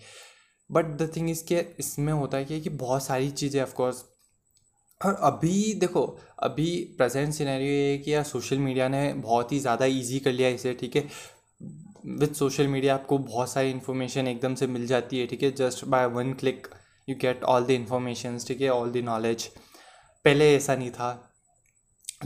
बट 0.71 0.85
द 0.85 1.11
थिंग 1.15 1.29
इज़ 1.29 1.43
के 1.45 1.65
इसमें 1.79 2.13
होता 2.13 2.37
है 2.37 2.59
कि 2.59 2.69
बहुत 2.69 3.03
सारी 3.03 3.31
चीज़ें 3.31 3.61
ऑफकोर्स 3.61 4.03
और 5.01 5.13
अभी 5.13 5.73
देखो 5.73 6.05
अभी 6.43 6.67
प्रेजेंट 6.97 7.33
सिनेरियो 7.33 7.71
ये 7.71 7.91
है 7.91 7.97
कि 7.97 8.13
यार 8.13 8.23
सोशल 8.23 8.57
मीडिया 8.57 8.87
ने 8.87 9.13
बहुत 9.13 9.51
ही 9.51 9.59
ज़्यादा 9.59 9.85
इजी 9.85 10.19
कर 10.19 10.31
लिया 10.31 10.49
इसे 10.49 10.73
ठीक 10.73 10.95
है? 10.95 11.07
विद 12.19 12.33
सोशल 12.33 12.67
मीडिया 12.67 12.93
आपको 12.93 13.17
बहुत 13.17 13.49
सारी 13.49 13.71
इन्फॉर्मेशन 13.71 14.27
एकदम 14.27 14.55
से 14.55 14.67
मिल 14.67 14.85
जाती 14.87 15.19
है 15.19 15.27
ठीक 15.27 15.43
है? 15.43 15.51
Just 15.51 15.85
by 15.85 16.05
one 16.05 16.33
click 16.33 16.67
you 17.09 17.15
get 17.21 17.43
all 17.43 17.65
the 17.65 17.71
information 17.71 18.37
ठीक 18.47 18.61
है? 18.61 18.69
ऑल 18.69 18.91
द 18.91 18.97
नॉलेज 19.05 19.45
पहले 20.25 20.55
ऐसा 20.55 20.75
नहीं 20.75 20.91
था। 20.91 21.31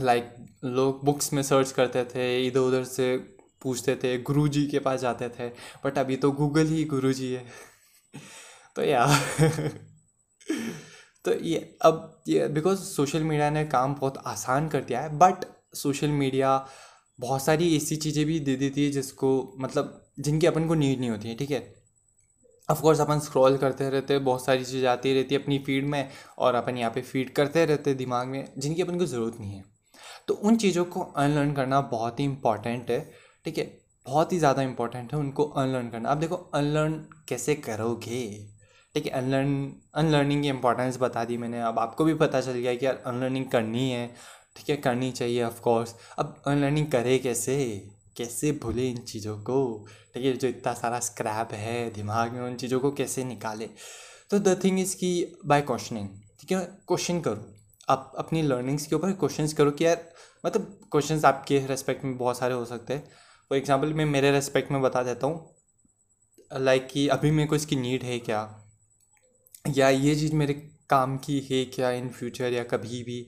लाइक 0.00 0.24
like, 0.24 0.64
लोग 0.64 1.04
बुक्स 1.04 1.32
में 1.32 1.42
सर्च 1.42 1.72
करते 1.72 2.04
थे 2.04 2.46
इधर 2.46 2.60
उधर 2.60 2.84
से 2.84 3.16
पूछते 3.62 3.96
थे 3.96 4.16
गुरु 4.22 4.46
जी 4.48 4.66
के 4.66 4.78
पास 4.78 5.00
जाते 5.00 5.28
थे 5.28 5.48
बट 5.84 5.98
अभी 5.98 6.16
तो 6.16 6.30
गूगल 6.32 6.66
ही 6.66 6.84
गुरु 6.84 7.12
जी 7.12 7.32
है। 7.32 7.44
तो 8.76 8.82
या 8.82 9.06
तो 11.24 11.32
ये, 11.34 11.76
अब 11.82 12.22
ये 12.28 12.48
बिकॉज़ 12.48 12.78
सोशल 12.78 13.22
मीडिया 13.22 13.50
ने 13.50 13.64
काम 13.64 13.94
बहुत 13.94 14.18
आसान 14.26 14.68
कर 14.68 14.80
दिया 14.80 15.00
है 15.00 15.18
बट 15.18 15.44
सोशल 15.74 16.08
मीडिया 16.08 16.66
बहुत 17.18 17.42
सारी 17.42 17.76
ऐसी 17.76 17.96
चीज़ें 17.96 18.24
भी 18.26 18.40
दे 18.40 18.56
देती 18.56 18.84
है 18.84 18.90
जिसको 18.90 19.56
मतलब 19.60 20.00
जिनकी 20.20 20.46
अपन 20.46 20.68
को 20.68 20.74
नीड 20.74 21.00
नहीं 21.00 21.10
होती 21.10 21.28
है, 21.28 21.34
ठीक 21.36 21.50
है? 21.50 21.74
ऑफकोर्स 22.68 23.00
अपन 23.00 23.18
स्क्रॉल 23.18 23.56
करते 23.56 23.88
रहते 23.90 24.14
हैं, 24.14 24.24
बहुत 24.24 24.44
सारी 24.44 24.64
चीज़ें 24.64 24.88
आती 24.88 25.14
रहती 25.14 25.34
है 25.34 25.42
अपनी 25.42 25.58
फ़ीड 25.58 25.84
में, 25.84 26.10
और 26.38 26.54
अपन 26.54 26.76
यहाँ 26.76 26.90
पे 26.90 27.00
फ़ीड 27.02 27.32
करते 27.34 27.64
रहते 27.64 27.90
हैं 27.90 27.96
दिमाग 27.98 28.26
में, 28.26 28.52
जिनकी 28.58 28.82
अपन 28.82 28.98
को 28.98 29.06
ज़रूरत 29.06 29.40
नहीं 29.40 29.52
है। 29.52 29.64
तो 30.28 30.34
उन 30.34 30.56
चीज़ों 30.56 30.84
को 30.84 31.00
अनलर्न 31.00 31.52
करना 31.52 31.80
बहुत 31.80 32.20
ही 32.20 32.24
इंपॉर्टेंट 32.24 32.90
है, 32.90 33.00
ठीक 33.44 33.58
है? 33.58 33.64
बहुत 34.06 34.32
ही 34.32 34.38
ज़्यादा 34.38 34.62
इंपॉर्टेंट 34.62 35.12
है 35.14 35.18
उनको 35.18 35.44
अनलर्न 35.44 35.88
करना। 35.90 36.08
आप 36.08 36.18
देखो 36.18 36.36
अनलर्न 36.36 36.92
कैसे 37.28 37.54
करोगे? 37.54 38.22
ठीक 38.94 39.06
है 39.06 39.12
अनलर्न 39.12 39.72
अनलर्निंग 39.94 40.42
की 40.42 40.48
इंपॉर्टेंस 40.48 40.96
बता 41.00 41.24
दी 41.24 41.36
मैंने। 41.36 41.60
अब 41.62 41.78
आपको 41.78 42.04
भी 42.04 42.14
पता 42.14 42.40
चल 42.40 42.52
गया 42.52 42.74
कि 42.74 42.86
यार 42.86 43.02
अनलर्निंग 43.06 43.46
करनी 43.46 43.90
है, 43.90 44.06
ठीक 44.56 44.70
है, 44.70 44.76
करनी 44.78 45.10
चाहिए 45.12 45.42
ऑफ़ 45.44 45.60
कोर्स 45.60 45.94
अब 46.18 46.42
अनलर्निंग 46.46 46.86
करे 46.92 47.18
कैसे? 47.18 47.56
कैसे 48.16 48.50
भूले 48.62 48.88
इन 48.88 48.96
चीज़ों 48.98 49.36
को? 49.40 49.86
ठीक 50.14 50.24
है, 50.24 50.32
जो 50.32 50.48
इतना 50.48 50.72
सारा 50.74 50.98
स्क्रैप 51.00 51.52
है 51.54 51.90
दिमाग 51.90 52.32
में, 52.32 52.40
उन 52.40 52.56
चीज़ों 52.56 52.80
को 52.80 52.90
कैसे 52.92 53.24
निकाले? 53.24 53.68
तो 54.30 54.38
द 54.38 54.58
थिंग 54.64 54.80
इज़ 54.80 54.96
कि 54.96 55.38
बाय 55.46 55.60
क्वेश्चनिंग 55.62 56.08
ठीक 56.40 56.52
है 56.52 56.58
क्वेश्चन 56.88 57.20
करो। 57.20 57.46
आप 57.88 58.12
अपनी 58.18 58.42
लर्निंग्स 58.42 58.86
के 58.86 58.96
ऊपर 58.96 59.12
क्वेश्चन 59.12 59.46
करो 59.56 59.70
कि 59.70 59.84
यार 59.84 60.04
मतलब 60.44 60.78
क्वेश्चन 60.92 61.20
आपके 61.26 61.58
रेस्पेक्ट 61.66 62.04
में 62.04 62.16
बहुत 62.18 62.38
सारे 62.38 62.54
हो 62.54 62.64
सकते 62.64 62.94
हैं। 62.94 63.02
फॉर 63.50 63.58
एग्ज़ाम्पल 63.58 63.92
मैं 63.92 64.04
मेरे 64.06 64.30
रेस्पेक्ट 64.32 64.70
में 64.72 64.80
बता 64.82 65.02
देता 65.02 65.26
हूँ 65.26 65.54
लाइक 66.50 66.82
like 66.82 66.92
कि 66.92 67.06
अभी 67.08 67.30
मेरे 67.30 67.48
को 67.48 67.56
इसकी 67.56 67.76
नीड 67.76 68.02
है 68.02 68.18
क्या? 68.18 68.59
या 69.64 69.88
ये 69.88 70.14
चीज़ 70.16 70.34
मेरे 70.34 70.52
काम 70.90 71.16
की 71.16 71.38
है 71.50 71.64
क्या 71.64 71.90
इन 71.90 72.08
फ्यूचर 72.08 72.52
या 72.52 72.62
कभी 72.64 73.02
भी? 73.02 73.26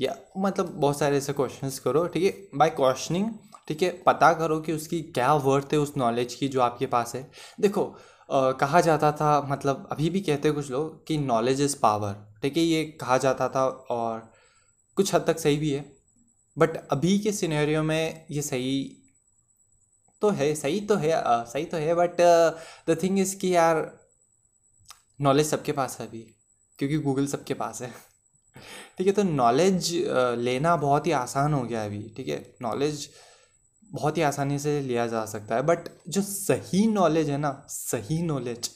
या 0.00 0.16
मतलब 0.38 0.66
बहुत 0.76 0.98
सारे 0.98 1.16
ऐसे 1.16 1.32
क्वेश्चंस 1.32 1.78
करो 1.78 2.06
ठीक 2.06 2.24
है? 2.24 2.58
बाय 2.58 2.70
क्वेश्चनिंग 2.70 3.30
ठीक 3.68 3.82
है? 3.82 3.90
पता 4.06 4.32
करो 4.32 4.60
कि 4.60 4.72
उसकी 4.72 5.00
क्या 5.02 5.34
वर्थ 5.34 5.72
है 5.72 5.78
उस 5.78 5.92
नॉलेज 5.96 6.34
की 6.34 6.48
जो 6.48 6.60
आपके 6.60 6.86
पास 6.86 7.14
है। 7.14 7.30
देखो 7.60 7.84
आ, 8.30 8.52
कहा 8.52 8.80
जाता 8.80 9.12
था 9.12 9.40
मतलब 9.50 9.88
अभी 9.92 10.10
भी 10.10 10.20
कहते 10.20 10.48
हैं 10.48 10.54
कुछ 10.54 10.70
लोग 10.70 11.06
कि 11.06 11.18
नॉलेज 11.18 11.60
इज़ 11.60 11.76
पावर 11.82 12.14
ठीक 12.42 12.56
है? 12.56 12.62
ये 12.62 12.84
कहा 12.84 13.18
जाता 13.18 13.48
था 13.48 13.66
और 13.68 14.32
कुछ 14.96 15.14
हद 15.14 15.24
तक 15.26 15.38
सही 15.38 15.56
भी 15.56 15.70
है। 15.70 15.84
बट 16.58 16.76
अभी 16.90 17.18
के 17.18 17.32
सिनेरियो 17.32 17.82
में 17.82 18.26
ये 18.30 18.42
सही 18.42 18.96
तो 20.22 20.30
है 20.30 20.54
सही 20.54 20.80
तो 20.80 20.94
है 20.94 21.12
आ, 21.12 21.44
सही 21.44 21.64
तो 21.64 21.76
है 21.76 21.94
बट 21.94 22.20
द 22.88 22.96
थिंग 23.02 23.18
इज़ 23.18 23.36
कि 23.36 23.54
यार 23.54 23.99
नॉलेज 25.20 25.46
सबके 25.46 25.72
पास 25.72 25.96
है 26.00 26.06
अभी, 26.06 26.20
क्योंकि 26.78 26.98
गूगल 26.98 27.26
सबके 27.26 27.54
पास 27.54 27.82
है। 27.82 27.90
ठीक 28.98 29.06
है 29.06 29.12
तो 29.12 29.22
नॉलेज 29.22 29.92
लेना 30.38 30.76
बहुत 30.76 31.06
ही 31.06 31.12
आसान 31.12 31.52
हो 31.54 31.62
गया 31.62 31.84
अभी, 31.84 32.02
ठीक 32.16 32.28
है? 32.28 32.38
नॉलेज 32.62 33.08
बहुत 33.90 34.16
ही 34.16 34.22
आसानी 34.22 34.58
से 34.58 34.80
लिया 34.80 35.06
जा 35.06 35.24
सकता 35.26 35.54
है 35.54 35.62
बट 35.62 35.88
जो 36.08 36.22
सही 36.22 36.86
नॉलेज 36.86 37.30
है 37.30 37.38
ना, 37.38 37.50
सही 37.68 38.22
नॉलेज 38.22 38.70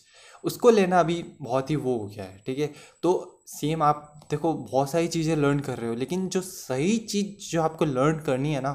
उसको 0.45 0.71
लेना 0.71 1.01
अभी 1.01 1.23
बहुत 1.41 1.71
ही 1.71 1.77
वो 1.77 1.97
हो 1.99 2.07
गया 2.07 2.25
है, 2.25 2.43
ठीक 2.47 2.59
है? 2.59 2.73
तो 3.03 3.43
सेम 3.49 3.83
आप, 3.83 4.21
देखो, 4.31 4.53
बहुत 4.55 4.91
सारी 4.91 5.09
चीज़ें 5.09 5.37
लर्न 5.37 5.61
कर 5.61 5.79
रहे 5.79 5.89
हो, 5.89 5.95
लेकिन 5.95 6.29
जो 6.29 6.41
सही 6.41 6.97
चीज़ 6.99 7.51
जो 7.51 7.63
आपको 7.63 7.85
लर्न 7.85 8.19
करनी 8.21 8.53
है 8.55 8.61
ना 8.61 8.73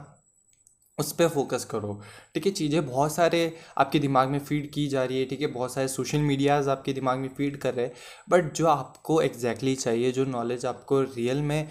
उस 1.00 1.12
पर 1.14 1.28
फोकस 1.30 1.66
करो। 1.66 2.00
ठीक 2.36 2.46
है, 2.46 2.52
चीज़ें 2.54 2.86
बहुत 2.86 3.14
सारे 3.14 3.42
आपके 3.78 4.00
दिमाग 4.00 4.30
में 4.30 4.40
फ़ीड 4.40 4.70
की 4.72 4.88
जा 4.88 5.04
रही 5.04 5.20
है, 5.20 5.26
ठीक 5.26 5.42
है, 5.42 5.48
बहुत 5.48 5.74
सारे 5.74 5.88
सोशल 5.88 6.20
मीडियाज़ 6.22 6.70
आपके 6.70 6.94
दिमाग 6.94 7.20
में 7.20 7.30
फ़ीड 7.30 7.58
कर 7.58 7.74
रहे 7.74 7.86
हैं 7.86 7.94
बट 8.30 8.54
जो 8.54 8.68
आपको 8.68 9.22
एग्जैक्टली 9.22 9.72
exactly 9.72 9.84
चाहिए, 9.84 10.12
जो 10.12 10.26
नॉलेज 10.28 10.66
आपको 10.66 11.02
रियल 11.02 11.42
में 11.44 11.68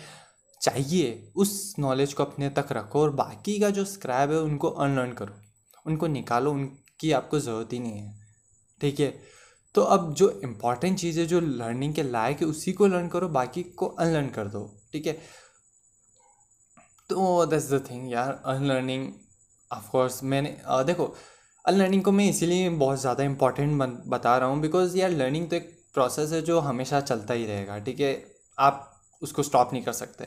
चाहिए, 0.60 1.32
उस 1.36 1.74
नॉलेज 1.78 2.12
को 2.12 2.24
अपने 2.24 2.48
तक 2.50 2.72
रखो 2.72 3.00
और 3.00 3.10
बाकी 3.16 3.58
का 3.60 3.70
जो 3.70 3.84
स्क्रैब 3.86 4.30
है, 4.30 4.38
उनको 4.38 4.68
अनलर्न 4.68 5.12
करो। 5.12 5.34
उनको 5.86 6.06
निकालो, 6.08 6.50
उनकी 6.52 7.12
आपको 7.12 7.38
ज़रूरत 7.40 7.72
ही 7.72 7.78
नहीं 7.78 7.98
है। 7.98 8.14
ठीक 8.80 9.00
है 9.00 9.36
तो 9.74 9.82
अब 9.84 10.12
जो 10.14 10.28
इंपॉर्टेंट 10.44 10.98
चीज़ 10.98 11.18
है, 11.20 11.26
जो 11.26 11.40
लर्निंग 11.40 11.94
के 11.94 12.02
लायक 12.02 12.40
है, 12.40 12.46
उसी 12.46 12.72
को 12.72 12.86
लर्न 12.86 13.08
करो, 13.08 13.28
बाकी 13.28 13.62
को 13.62 13.86
अनलर्न 13.86 14.28
कर 14.28 14.48
दो। 14.48 14.64
ठीक 14.92 15.06
है 15.06 15.16
तो 17.10 17.46
दैट्स 17.46 17.70
द 17.72 17.84
थिंग 17.90 18.12
यार 18.12 18.42
अनलर्निंग 18.46 19.12
ऑफकोर्स 19.70 20.22
मैंने 20.24 20.56
uh, 20.70 20.86
देखो 20.86 21.14
अनलर्निंग 21.64 22.02
को 22.02 22.12
मैं 22.12 22.28
इसीलिए 22.30 22.68
बहुत 22.70 23.00
ज़्यादा 23.00 23.24
इंपॉर्टेंट 23.24 23.82
बता 24.06 24.36
रहा 24.38 24.48
हूँ 24.48 24.60
बिकॉज़ 24.60 24.96
यार 24.98 25.10
लर्निंग 25.10 25.48
तो 25.50 25.56
एक 25.56 25.76
प्रोसेस 25.94 26.32
है 26.32 26.40
जो 26.42 26.58
हमेशा 26.60 27.00
चलता 27.00 27.34
ही 27.34 27.46
रहेगा 27.46 27.78
ठीक 27.78 28.00
है? 28.00 28.12
आप 28.58 29.00
उसको 29.22 29.42
स्टॉप 29.42 29.72
नहीं 29.72 29.82
कर 29.82 29.92
सकते। 29.92 30.26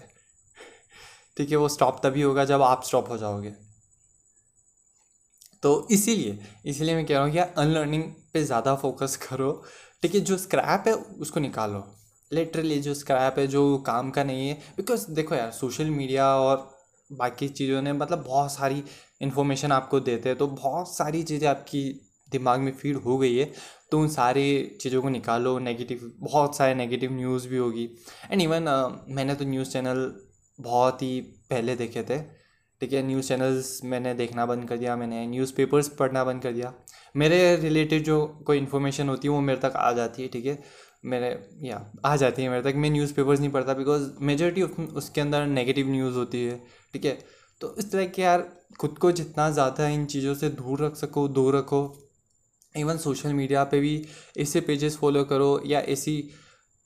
ठीक 1.38 1.52
है 1.52 1.58
वो 1.58 1.68
स्टॉप 1.70 2.00
तभी 2.04 2.22
होगा 2.22 2.46
जब 2.46 2.62
आप 2.62 2.84
स्टॉप 2.84 3.10
हो 3.10 3.18
जाओगे। 3.18 3.54
तो 5.64 5.88
इसीलिए 5.92 6.38
इसीलिए 6.66 6.96
मैं 6.96 7.06
कह 7.06 7.14
रहा 7.14 7.24
हूँ 7.24 7.34
यार 7.36 7.54
अनलर्निंग 7.58 8.04
पे 8.34 8.44
ज़्यादा 8.44 8.76
फोकस 8.76 9.16
करो। 9.30 9.52
ठीक 10.04 10.16
है 10.16 10.22
जो 10.22 10.38
स्क्रैप 10.38 10.88
है 10.88 10.94
उसको 10.94 11.40
निकालो। 11.40 11.84
लिटरली 12.32 12.80
जो 12.82 12.94
स्क्रैप 12.94 13.40
है, 13.40 13.48
जो 13.48 13.78
काम 13.78 14.10
का 14.12 14.24
नहीं 14.24 14.48
है। 14.50 14.54
बिकॉज़ 14.78 15.10
देखो 15.12 15.36
यार 15.36 15.52
सोशल 15.52 15.90
मीडिया 15.92 16.28
और 16.38 16.70
बाकी 17.10 17.48
चीज़ों 17.50 17.82
ने 17.82 17.94
मतलब 17.94 18.24
बहुत 18.24 18.52
सारी 18.52 18.84
इन्फॉर्मेशन 19.22 19.72
आपको 19.72 20.00
देते 20.00 20.30
हैं 20.30 20.38
तो 20.38 20.48
बहुत 20.48 20.96
सारी 20.96 21.24
चीज़ें 21.24 21.48
आपकी 21.50 21.84
दिमाग 22.32 22.60
में 22.60 22.72
फ़ीड 22.74 22.98
हो 22.98 23.18
गई 23.18 23.36
है। 23.36 23.52
तो 23.92 24.00
उन 24.00 24.08
सारी 24.10 24.78
चीज़ों 24.82 25.02
को 25.02 25.10
निकालो 25.10 25.58
नेगेटिव 25.60 26.12
बहुत 26.20 26.56
सारे 26.58 26.76
नेगेटिव 26.76 27.14
न्यूज़ 27.14 27.48
भी 27.48 27.58
होगी। 27.58 27.90
एंड 28.32 28.42
इवन 28.42 28.70
मैंने 29.10 29.36
तो 29.36 29.46
न्यूज़ 29.46 29.70
चैनल 29.70 30.12
बहुत 30.60 31.02
ही 31.02 31.20
पहले 31.50 31.76
देखे 31.76 32.04
थे। 32.04 32.20
ठीक 32.82 32.94
है 32.94 33.02
न्यूज़ 33.04 33.28
चैनल्स 33.28 33.80
मैंने 33.84 34.14
देखना 34.14 34.46
बंद 34.46 34.68
कर 34.70 34.78
दिया, 34.78 34.96
मैंने 34.96 35.26
न्यूज़पेपर्स 35.28 35.88
पढ़ना 35.90 36.24
बंद 36.24 36.42
कर 36.44 36.52
दिया। 36.52 36.74
मेरे 37.16 37.56
रिलेटेड 37.56 38.04
जो 38.04 38.26
कोई 38.48 38.58
इन्फॉर्मेशन 38.58 39.10
होती 39.10 39.28
है, 39.28 39.34
वो 39.34 39.42
मेरे 39.42 39.60
तक 39.60 39.74
आ 39.76 39.92
जाती 39.92 40.22
है, 40.22 40.28
ठीक 40.28 40.46
है। 40.46 40.58
मेरे, 41.04 41.28
या, 41.64 41.86
आ 42.06 42.16
जाती 42.16 42.44
है 42.44 42.50
मेरे 42.50 42.62
तक। 42.62 42.76
मैं 42.78 42.90
न्यूज़पेपर्स 42.90 43.40
नहीं 43.40 43.50
पढ़ता 43.50 43.74
बिकॉज़ 43.74 44.10
मेजोरिटी 44.22 44.62
उसके 44.62 45.22
अंदर 45.22 45.46
नेगेटिव 45.46 45.88
न्यूज़ 45.88 46.16
होती 46.16 46.44
है, 46.46 46.58
ठीक 46.94 47.06
है? 47.06 47.18
तो 47.62 47.76
इस 47.80 47.92
तरह 47.92 48.06
के 48.06 48.22
यार, 48.22 48.48
खुद 48.80 48.98
को 48.98 49.12
जितना 49.12 49.50
ज़्यादा 49.52 49.88
इन 49.88 50.06
चीज़ों 50.06 50.34
से 50.36 50.50
दूर 50.50 50.86
रख 50.86 50.96
सको, 50.96 51.28
दूर 51.28 51.56
रखो। 51.58 51.82
इवन 52.76 52.98
सोशल 52.98 53.34
मीडिया 53.34 53.64
पे 53.64 53.80
भी 53.80 54.06
ऐसे 54.38 54.62
पेजेस 54.62 54.98
फॉलो 54.98 55.24
करो 55.24 55.62
या 55.66 55.80
ऐसी, 55.80 56.14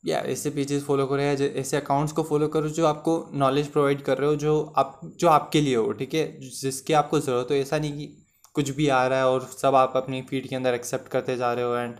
या 0.03 0.19
ऐसे 0.19 0.49
पेजेस 0.49 0.83
फॉलो 0.83 1.05
करो 1.07 1.21
या 1.21 1.31
ऐसे 1.61 1.77
अकाउंट्स 1.77 2.13
को 2.13 2.23
फॉलो 2.23 2.47
करो 2.47 2.69
जो 2.69 2.85
आपको 2.85 3.17
नॉलेज 3.33 3.67
प्रोवाइड 3.67 4.01
कर 4.01 4.17
रहे 4.17 4.29
हो, 4.29 4.35
जो 4.35 4.73
आप, 4.77 4.99
जो 5.17 5.27
आपके 5.29 5.61
लिए 5.61 5.75
हो, 5.75 5.91
ठीक 5.91 6.13
है? 6.13 6.25
जिसकी 6.51 6.93
आपको 6.93 7.19
ज़रूरत 7.19 7.47
हो। 7.51 7.55
ऐसा 7.55 7.79
नहीं 7.79 7.93
कि 7.97 8.23
कुछ 8.55 8.69
भी 8.69 8.87
आ 8.89 9.05
रहा 9.07 9.19
है 9.19 9.27
और 9.27 9.49
सब 9.61 9.75
आप 9.75 9.93
अपनी 9.95 10.21
फ़ीड 10.21 10.47
के 10.49 10.55
अंदर 10.55 10.73
एक्सेप्ट 10.73 11.07
करते 11.07 11.37
जा 11.37 11.53
रहे 11.53 11.65
हो 11.65 11.75
एंड 11.75 11.95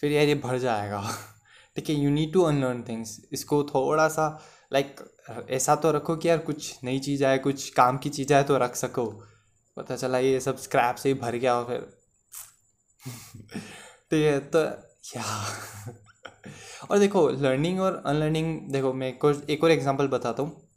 फिर 0.00 0.12
यार 0.12 0.26
ये 0.26 0.34
भर 0.34 0.58
जाएगा। 0.58 1.02
ठीक 1.78 1.90
है 1.90 1.94
you 1.94 2.10
need 2.10 2.32
to 2.32 2.42
unlearn 2.42 2.82
things 2.82 3.20
इसको 3.32 3.64
थोड़ा 3.64 4.08
सा 4.08 4.40
लाइक 4.72 4.96
like, 4.96 5.50
ऐसा 5.50 5.76
तो 5.76 5.90
रखो 5.90 6.16
कि 6.16 6.28
यार 6.28 6.38
कुछ 6.38 6.84
नई 6.84 6.98
चीज़ 6.98 7.24
आए 7.24 7.38
कुछ 7.38 7.70
काम 7.70 7.98
की 7.98 8.10
चीज़ 8.10 8.34
आए 8.34 8.44
तो 8.44 8.58
रख 8.58 8.76
सको। 8.76 9.04
पता 9.76 9.96
चला 9.96 10.18
ये 10.18 10.40
सब 10.40 10.56
स्क्रैप 10.56 10.96
से 10.96 11.08
ही 11.08 11.14
भर 11.14 11.36
गया 11.36 11.52
हो 11.52 11.64
फिर 11.64 11.80
ठीक 14.10 14.24
है 14.24 14.38
तो 14.40 14.58
या 15.16 15.24
और 16.90 16.98
देखो 16.98 17.28
लर्निंग 17.28 17.80
और 17.80 18.02
अनलर्निंग 18.06 18.72
देखो 18.72 18.92
मैं 18.92 19.08
एक 19.50 19.64
और 19.64 19.70
एग्जांपल 19.70 20.08
बताता 20.08 20.42
हूँ। 20.42 20.68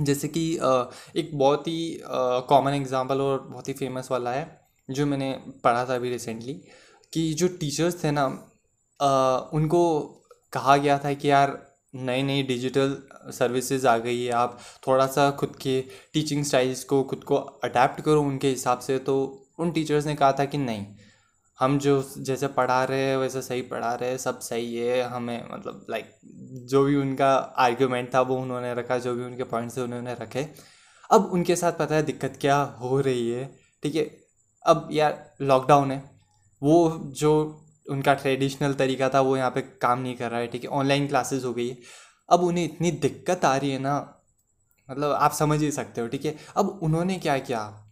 जैसे 0.00 0.28
कि 0.28 0.54
एक 1.16 1.30
बहुत 1.34 1.68
ही 1.68 2.00
कॉमन 2.48 2.72
एग्जांपल 2.72 3.20
और 3.20 3.40
बहुत 3.40 3.68
ही 3.68 3.72
फ़ेमस 3.72 4.08
वाला 4.10 4.32
है 4.32 4.60
जो 4.90 5.06
मैंने 5.06 5.32
पढ़ा 5.64 5.84
था 5.84 5.94
अभी 5.94 6.10
रिसेंटली 6.10 6.54
कि 7.12 7.34
जो 7.34 7.48
टीचर्स 7.48 8.04
थे 8.04 8.10
ना 8.10 8.26
उनको 9.54 10.14
कहा 10.52 10.76
गया 10.76 10.98
था 10.98 11.12
कि 11.12 11.30
यार 11.30 11.58
नई 11.94 12.22
नई 12.22 12.42
डिजिटल 12.42 12.96
सर्विसेज़ 13.30 13.86
आ 13.88 13.96
गई 13.98 14.22
है, 14.24 14.32
आप 14.32 14.58
थोड़ा 14.86 15.06
सा 15.06 15.30
खुद 15.30 15.56
के 15.56 15.80
टीचिंग 16.12 16.44
स्टाइल्स 16.44 16.84
को, 16.84 17.02
खुद 17.02 17.24
को 17.24 17.36
अडेप्ट 17.36 18.00
करो 18.00 18.22
उनके 18.22 18.48
हिसाब 18.48 18.78
से। 18.78 18.98
तो 18.98 19.46
उन 19.58 19.70
टीचर्स 19.70 20.06
ने 20.06 20.14
कहा 20.14 20.32
था 20.32 20.44
कि 20.44 20.58
नहीं, 20.58 20.86
हम 21.58 21.78
जो 21.78 22.02
जैसे 22.18 22.46
पढ़ा 22.46 22.84
रहे 22.84 23.00
हैं, 23.00 23.16
वैसे 23.16 23.42
सही 23.42 23.62
पढ़ा 23.62 23.94
रहे 23.94 24.10
हैं, 24.10 24.18
सब 24.18 24.40
सही 24.40 24.76
है, 24.76 25.02
हमें 25.02 25.44
मतलब 25.52 25.86
लाइक 25.90 26.10
जो 26.66 26.84
भी 26.84 26.96
उनका 26.96 27.34
आर्ग्यूमेंट 27.34 28.14
था, 28.14 28.20
वो 28.20 28.36
उन्होंने 28.36 28.74
रखा, 28.74 28.98
जो 28.98 29.14
भी 29.14 29.24
उनके 29.24 29.44
पॉइंट्स 29.44 29.76
थे, 29.76 29.80
उन्होंने 29.80 30.14
रखे। 30.14 30.46
अब 31.10 31.30
उनके 31.32 31.56
साथ 31.56 31.72
पता 31.72 31.94
है 31.94 32.02
दिक्कत 32.02 32.38
क्या 32.40 32.60
हो 32.80 33.00
रही 33.00 33.30
है, 33.30 33.58
ठीक 33.82 33.94
है? 33.94 34.02
अब 34.66 34.88
यार 34.92 35.36
लॉकडाउन 35.40 35.90
है, 35.90 36.02
वो 36.62 37.00
जो 37.04 37.64
उनका 37.90 38.14
ट्रेडिशनल 38.14 38.74
तरीका 38.74 39.08
था, 39.08 39.20
वो 39.20 39.36
यहाँ 39.36 39.50
पे 39.50 39.60
काम 39.60 40.00
नहीं 40.00 40.16
कर 40.16 40.30
रहा 40.30 40.40
है, 40.40 40.46
ठीक 40.46 40.64
है? 40.64 40.70
ऑनलाइन 40.70 41.08
क्लासेस 41.08 41.44
हो 41.44 41.52
गई। 41.52 41.68
है 41.68 41.76
अब 42.30 42.40
उन्हें 42.40 42.64
इतनी 42.64 42.90
दिक्कत 42.90 43.44
आ 43.44 43.56
रही 43.56 43.70
है 43.70 43.78
ना 43.78 44.14
मतलब 44.90 45.12
आप 45.12 45.32
समझ 45.32 45.60
ही 45.60 45.70
सकते 45.70 46.00
हो, 46.00 46.08
ठीक 46.08 46.24
है? 46.24 46.36
अब 46.56 46.80
उन्होंने 46.82 47.18
क्या 47.18 47.38
किया? 47.38 47.84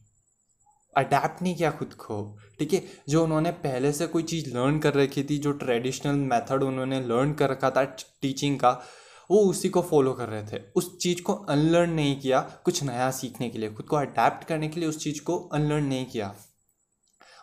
अडेप्ट 0.96 1.42
नहीं 1.42 1.56
किया 1.56 1.70
खुद 1.70 1.94
को, 1.94 2.38
ठीक 2.58 2.72
है? 2.72 2.84
जो 3.08 3.24
उन्होंने 3.24 3.50
पहले 3.50 3.92
से 3.92 4.06
कोई 4.06 4.22
चीज़ 4.22 4.54
लर्न 4.54 4.78
कर 4.78 4.94
रखी 4.94 5.24
थी, 5.24 5.38
जो 5.38 5.52
ट्रेडिशनल 5.52 6.14
मेथड 6.14 6.62
उन्होंने 6.62 7.00
लर्न 7.00 7.32
कर 7.32 7.50
रखा 7.50 7.70
था 7.70 7.84
टीचिंग 8.22 8.58
का, 8.58 8.82
वो 9.30 9.38
उसी 9.38 9.68
को 9.68 9.82
फॉलो 9.82 10.12
कर 10.12 10.28
रहे 10.28 10.42
थे। 10.42 10.62
उस 10.76 10.98
चीज़ 10.98 11.22
को 11.22 11.32
अनलर्न 11.32 11.90
नहीं 11.90 12.20
किया, 12.20 12.40
कुछ 12.40 12.82
नया 12.82 13.10
सीखने 13.10 13.50
के 13.50 13.58
लिए, 13.58 13.70
खुद 13.70 13.86
को 13.86 13.96
अडेप्ट 13.96 14.44
करने 14.44 14.68
के 14.68 14.80
लिए 14.80 14.88
उस 14.88 14.98
चीज़ 14.98 15.22
को 15.22 15.38
अनलर्न 15.38 15.84
नहीं 15.84 16.06
किया। 16.06 16.34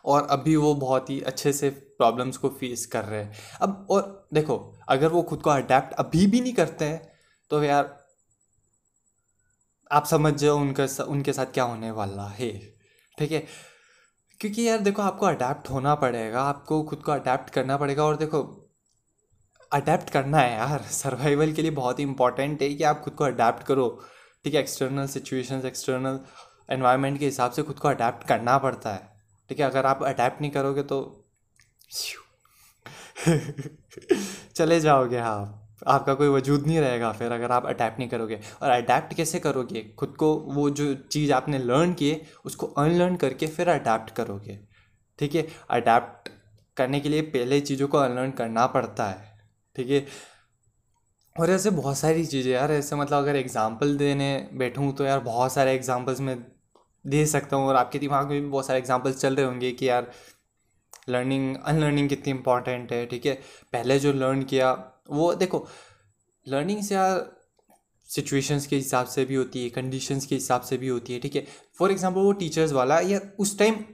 और 0.04 0.26
अभी 0.30 0.56
वो 0.56 0.74
बहुत 0.74 1.10
ही 1.10 1.20
अच्छे 1.20 1.52
से 1.52 1.70
प्रॉब्लम्स 1.70 2.36
को 2.36 2.48
फेस 2.48 2.86
कर 2.86 3.04
रहे 3.04 3.24
हैं। 3.24 3.32
अब, 3.60 3.86
और 3.90 4.28
देखो, 4.34 4.80
अगर 4.88 5.08
वो 5.08 5.22
खुद 5.22 5.42
को 5.42 5.50
अडेप्ट 5.50 5.94
अभी 5.94 6.26
भी 6.26 6.40
नहीं 6.40 6.52
करते 6.52 6.84
हैं 6.84 7.12
तो 7.50 7.62
यार, 7.62 8.04
आप 9.92 10.06
समझ 10.06 10.34
जाओ 10.34 10.58
उनका 10.58 11.04
उनके 11.04 11.32
साथ 11.32 11.46
क्या 11.46 11.64
होने 11.64 11.90
वाला 11.90 12.26
है। 12.26 12.74
ठीक 13.18 13.32
है? 13.32 13.46
क्योंकि 14.40 14.68
यार, 14.68 14.78
देखो, 14.78 15.02
आपको 15.02 15.26
अडेप्ट 15.26 15.70
होना 15.70 15.94
पड़ेगा, 15.94 16.42
आपको 16.42 16.82
खुद 16.82 16.98
को 16.98 17.12
अडेप्ट 17.12 17.50
करना 17.50 17.76
पड़ेगा 17.76 18.04
और 18.04 18.16
देखो 18.16 18.70
अडेप्ट 19.72 20.10
करना 20.10 20.38
है 20.38 20.52
यार। 20.52 20.78
सर्वाइवल 20.90 21.52
के 21.52 21.62
लिए 21.62 21.70
बहुत 21.70 21.98
ही 21.98 22.04
इंपॉर्टेंट 22.04 22.62
है 22.62 22.74
कि 22.74 22.84
आप 22.84 23.00
खुद 23.00 23.14
को 23.14 23.24
अडेप्ट 23.24 23.62
करो। 23.62 24.04
ठीक 24.44 24.54
है? 24.54 24.60
एक्सटर्नल 24.60 25.06
सिचुएशंस 25.06 25.64
एक्सटर्नल 25.64 26.20
एनवायरनमेंट 26.70 27.18
के 27.18 27.24
हिसाब 27.24 27.50
से 27.50 27.62
खुद 27.62 27.78
को 27.78 27.88
अडेप्ट 27.88 28.28
करना 28.28 28.58
पड़ता 28.58 28.90
है। 28.90 29.13
ठीक 29.50 29.60
है, 29.60 29.66
अगर 29.66 29.86
आप 29.86 30.02
अडेप्ट 30.04 30.40
नहीं 30.40 30.50
करोगे 30.52 30.82
तो 30.82 31.00
चले 34.56 34.78
जाओगे 34.80 35.18
आप। 35.18 35.60
आपका 35.86 36.14
कोई 36.14 36.28
वजूद 36.28 36.66
नहीं 36.66 36.78
रहेगा 36.80 37.10
फिर 37.12 37.32
अगर 37.32 37.52
आप 37.52 37.66
अडेप्ट 37.66 37.98
नहीं 37.98 38.08
करोगे। 38.08 38.38
और 38.62 38.70
अडेप्ट 38.70 39.14
कैसे 39.14 39.38
करोगे? 39.38 39.82
खुद 39.98 40.14
को 40.18 40.34
वो 40.48 40.68
जो 40.70 40.94
चीज़ 41.12 41.32
आपने 41.32 41.58
लर्न 41.58 41.92
किए 41.94 42.20
उसको 42.46 42.66
अनलर्न 42.78 43.16
करके 43.16 43.46
फिर 43.48 43.68
अडेप्ट 43.70 44.10
करोगे। 44.16 44.58
ठीक 45.18 45.34
है 45.34 45.46
अडेप्ट 45.70 46.30
करने 46.76 47.00
के 47.00 47.08
लिए 47.08 47.22
पहले 47.34 47.60
चीज़ों 47.62 47.88
को 47.88 47.98
अनलर्न 47.98 48.30
करना 48.32 48.66
पड़ता 48.68 49.06
है। 49.06 49.32
ठीक 49.76 49.90
है, 49.90 50.06
और 51.36 51.50
ऐसे 51.50 51.70
बहुत 51.72 51.98
सारी 51.98 52.24
चीज़ें 52.26 52.52
यार। 52.52 52.72
ऐसे 52.72 52.96
मतलब 52.96 53.18
अगर 53.18 53.36
एग्ज़ाम्पल 53.36 53.96
देने 53.98 54.28
बैठूँ 54.54 54.92
तो 54.96 55.04
यार 55.04 55.20
बहुत 55.22 55.52
सारे 55.52 55.72
एग्ज़ाम्पल्स 55.74 56.20
मैं 56.20 56.36
दे 57.04 57.24
सकता 57.26 57.56
हूँ 57.56 57.66
और 57.68 57.76
आपके 57.76 57.98
दिमाग 57.98 58.28
में 58.28 58.40
भी 58.40 58.48
बहुत 58.48 58.66
सारे 58.66 58.78
एग्ज़ाम्पल्स 58.78 59.20
चल 59.20 59.36
रहे 59.36 59.46
होंगे 59.46 59.72
कि 59.72 59.88
यार 59.88 60.10
लर्निंग 61.08 61.56
अनलर्निंग 61.56 62.08
कितनी 62.08 62.32
इंपॉर्टेंट 62.32 62.92
है, 62.92 63.04
ठीक 63.06 63.26
है? 63.26 63.34
पहले 63.72 63.98
जो 63.98 64.12
लर्न 64.12 64.42
किया, 64.42 64.72
वो 65.10 65.34
देखो 65.34 65.66
लर्निंग 66.46 66.82
से 66.82 66.94
यार 66.94 67.30
सिचुएशंस 68.08 68.66
के 68.66 68.76
हिसाब 68.76 69.06
से 69.06 69.24
भी 69.24 69.34
होती 69.34 69.62
है 69.64 69.68
कंडीशंस 69.70 70.26
के 70.26 70.34
हिसाब 70.34 70.62
से 70.62 70.76
भी 70.76 70.88
होती 70.88 71.12
है, 71.12 71.18
ठीक 71.20 71.36
है? 71.36 71.46
फॉर 71.78 71.90
एग्जांपल 71.90 72.20
वो 72.20 72.32
टीचर्स 72.32 72.72
वाला 72.72 72.98
यार 73.00 73.30
उस 73.38 73.58
टाइम 73.58 73.84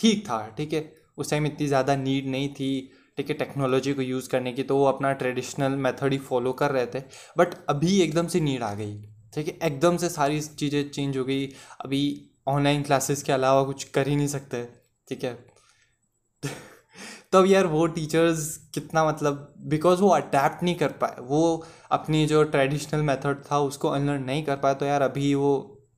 ठीक 0.00 0.24
था, 0.28 0.46
ठीक 0.56 0.72
है? 0.72 0.92
उस 1.18 1.30
टाइम 1.30 1.46
इतनी 1.46 1.66
ज़्यादा 1.66 1.96
नीड 1.96 2.26
नहीं 2.26 2.48
थी, 2.54 2.90
ठीक 3.16 3.30
है? 3.30 3.34
टेक्नोलॉजी 3.36 3.92
को 3.94 4.02
यूज़ 4.02 4.28
करने 4.28 4.52
की 4.52 4.62
तो 4.62 4.76
वो 4.76 4.84
अपना 4.86 5.12
ट्रेडिशनल 5.12 5.76
मेथड 5.78 6.12
ही 6.12 6.18
फॉलो 6.20 6.52
कर 6.52 6.70
रहे 6.70 6.86
थे 6.86 7.00
बट 7.38 7.54
अभी 7.68 8.00
एकदम 8.00 8.26
से 8.26 8.40
नीड 8.40 8.62
आ 8.62 8.74
गई, 8.74 8.96
ठीक 9.34 9.48
है? 9.48 9.58
एकदम 9.62 9.96
से 9.96 10.08
सारी 10.08 10.40
चीज़ें 10.40 10.88
चेंज 10.90 11.16
हो 11.16 11.24
गई, 11.24 11.46
अभी 11.80 12.29
ऑनलाइन 12.46 12.82
क्लासेस 12.82 13.22
के 13.22 13.32
अलावा 13.32 13.62
कुछ 13.64 13.84
कर 13.84 14.08
ही 14.08 14.16
नहीं 14.16 14.28
सकते, 14.28 14.64
ठीक 15.08 15.24
है? 15.24 15.34
तब 17.32 17.46
यार 17.46 17.66
वो 17.66 17.86
टीचर्स 17.86 18.56
कितना 18.74 19.04
मतलब 19.04 19.54
बिकॉज़ 19.58 20.00
वो 20.00 20.08
अडेप्ट 20.08 20.62
नहीं 20.62 20.74
कर 20.74 20.92
पाए, 20.92 21.16
वो 21.20 21.64
अपनी 21.90 22.26
जो 22.26 22.42
ट्रेडिशनल 22.44 23.02
मेथड 23.02 23.44
था 23.52 23.58
उसको 23.58 23.88
अनलर्न 23.88 24.24
नहीं 24.24 24.44
कर 24.44 24.56
पाए 24.56 24.74
तो 24.74 24.86
यार 24.86 25.02
अभी 25.02 25.34
वो 25.34 25.52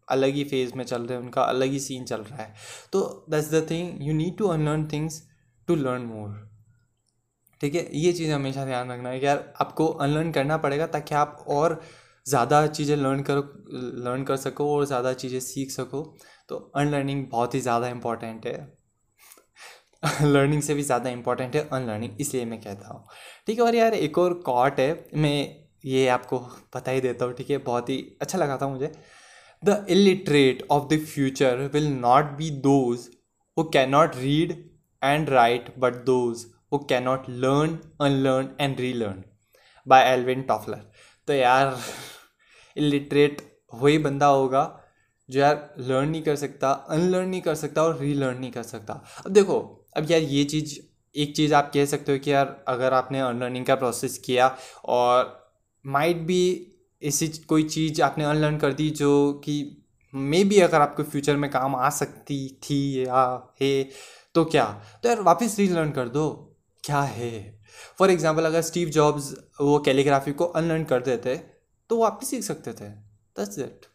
अलग 0.08 0.34
ही 0.34 0.44
फ़ेज़ 0.44 0.74
में 0.76 0.84
चल 0.84 1.02
रहे 1.02 1.18
हैं, 1.18 1.24
उनका 1.24 1.42
अलग 1.42 1.70
ही 1.70 1.80
सीन 1.80 2.04
चल 2.04 2.22
रहा 2.22 2.42
है। 2.42 2.54
तो 2.92 3.26
that's 3.30 3.50
the 3.50 3.66
thing 3.70 3.98
you 4.02 4.14
need 4.14 4.36
to 4.38 4.48
unlearn 4.48 4.88
things 4.92 5.22
to 5.68 5.74
learn 5.74 6.02
more 6.02 6.50
ठीक 7.60 7.74
है? 7.74 7.88
ये 7.94 8.12
चीज़ 8.12 8.32
हमेशा 8.32 8.64
ध्यान 8.64 8.90
रखना 8.90 9.08
है 9.08 9.24
यार 9.24 9.52
आपको 9.60 9.86
अनलर्न 9.86 10.32
करना 10.32 10.56
पड़ेगा 10.56 10.86
ताकि 10.86 11.14
आप 11.14 11.44
और 11.48 11.80
ज़्यादा 12.26 12.66
चीज़ें 12.66 12.96
लर्न 12.96 13.22
करो 13.22 13.42
लर्न 14.04 14.24
कर 14.24 14.36
सको 14.36 14.68
और 14.74 14.84
ज़्यादा 14.86 15.12
चीज़ें 15.14 15.38
सीख 15.40 15.70
सको 15.70 16.02
तो 16.48 16.56
अनलर्निंग 16.76 17.26
बहुत 17.30 17.54
ही 17.54 17.60
ज़्यादा 17.60 17.88
इंपॉर्टेंट 17.88 18.46
है। 18.46 18.56
लर्निंग 20.24 20.62
से 20.62 20.74
भी 20.74 20.82
ज़्यादा 20.82 21.10
इंपॉर्टेंट 21.10 21.56
है 21.56 21.68
अनलर्निंग 21.68 22.20
इसलिए 22.20 22.44
मैं 22.44 22.60
कहता 22.60 22.88
हूँ। 22.88 23.04
ठीक 23.46 23.58
है 23.58 23.64
और 23.64 23.74
यार, 23.74 23.94
एक 23.94 24.18
और 24.18 24.34
कॉट 24.46 24.80
है, 24.80 25.04
मैं 25.14 25.56
ये 25.84 26.06
आपको 26.08 26.38
बता 26.76 26.90
ही 26.90 27.00
देता 27.00 27.24
हूँ, 27.24 27.34
ठीक 27.34 27.50
है? 27.50 27.58
बहुत 27.60 27.88
ही 27.88 27.98
अच्छा 28.20 28.38
लगा 28.38 28.56
था 28.62 28.68
मुझे। 28.68 28.92
The 29.62 29.84
illiterate 29.90 30.66
of 30.70 30.88
the 30.88 30.98
future 31.04 31.68
will 31.74 31.86
not 31.90 32.30
be 32.36 32.50
those 32.62 33.08
who 33.56 33.64
can 33.64 33.90
not 33.90 34.16
read 34.16 34.52
and 35.02 35.30
write 35.30 35.74
but 35.78 35.94
those 36.04 36.44
who 36.72 36.78
can 36.88 37.02
not 37.02 37.28
learn 37.28 37.78
unlearn 38.00 38.48
and 38.60 38.80
relearn 38.92 39.22
by 39.86 40.12
Alvin 40.12 40.42
Toffler 40.42 40.90
तो 41.28 41.32
यार 41.32 41.76
इलिटरेट 42.76 43.42
वही 43.74 43.98
बंदा 43.98 44.26
होगा 44.26 44.62
जो 45.28 45.40
यार 45.40 45.74
लर्न 45.78 46.08
नहीं 46.08 46.22
कर 46.22 46.36
सकता 46.36 46.70
अनलर्न 46.70 47.28
नहीं 47.28 47.40
कर 47.40 47.54
सकता 47.54 47.82
और 47.82 47.98
रीलर्न 47.98 48.38
नहीं 48.38 48.50
कर 48.52 48.62
सकता। 48.62 49.02
अब 49.26 49.32
देखो, 49.32 49.58
अब 49.96 50.10
यार 50.10 50.20
ये 50.20 50.44
चीज़, 50.44 50.78
एक 51.14 51.34
चीज़ 51.36 51.54
आप 51.54 51.70
कह 51.74 51.84
सकते 51.84 52.12
हो 52.12 52.18
कि 52.18 52.32
यार 52.32 52.64
अगर 52.68 52.92
आपने 52.92 53.20
अनलर्निंग 53.20 53.66
का 53.66 53.74
प्रोसेस 53.74 54.18
किया 54.18 54.56
और 54.84 55.38
माइट 55.84 56.16
भी 56.16 56.42
ऐसी 57.02 57.28
कोई 57.48 57.62
चीज़ 57.64 58.02
आपने 58.02 58.24
अनलर्न 58.24 58.56
कर 58.58 58.72
दी 58.72 58.88
जो 58.90 59.32
कि 59.44 59.54
मे 60.14 60.42
बी 60.44 60.58
अगर 60.60 60.80
आपको 60.80 61.02
फ्यूचर 61.02 61.36
में 61.36 61.50
काम 61.50 61.76
आ 61.76 61.90
सकती 61.90 62.36
थी 62.62 63.06
या 63.06 63.52
है 63.62 63.82
तो 64.34 64.44
क्या? 64.44 64.64
तो 65.02 65.08
यार 65.08 65.20
वापस 65.20 65.56
रीलर्न 65.58 65.90
कर 65.90 66.08
दो। 66.08 66.28
क्या 66.84 67.00
है? 67.00 67.60
फॉर 67.98 68.10
एग्ज़ाम्पल 68.10 68.44
अगर 68.44 68.62
स्टीव 68.62 68.88
जॉब्स 68.88 69.32
वो 69.60 69.78
कैलीग्राफी 69.78 70.32
को 70.32 70.44
अनलर्न 70.44 70.84
कर 70.84 71.02
देते 71.02 71.34
तो 71.92 71.98
वापस 71.98 72.30
सीख 72.30 72.42
सकते 72.42 72.72
थे। 72.72 72.88
दैट्स 73.36 73.58
इट 73.58 73.86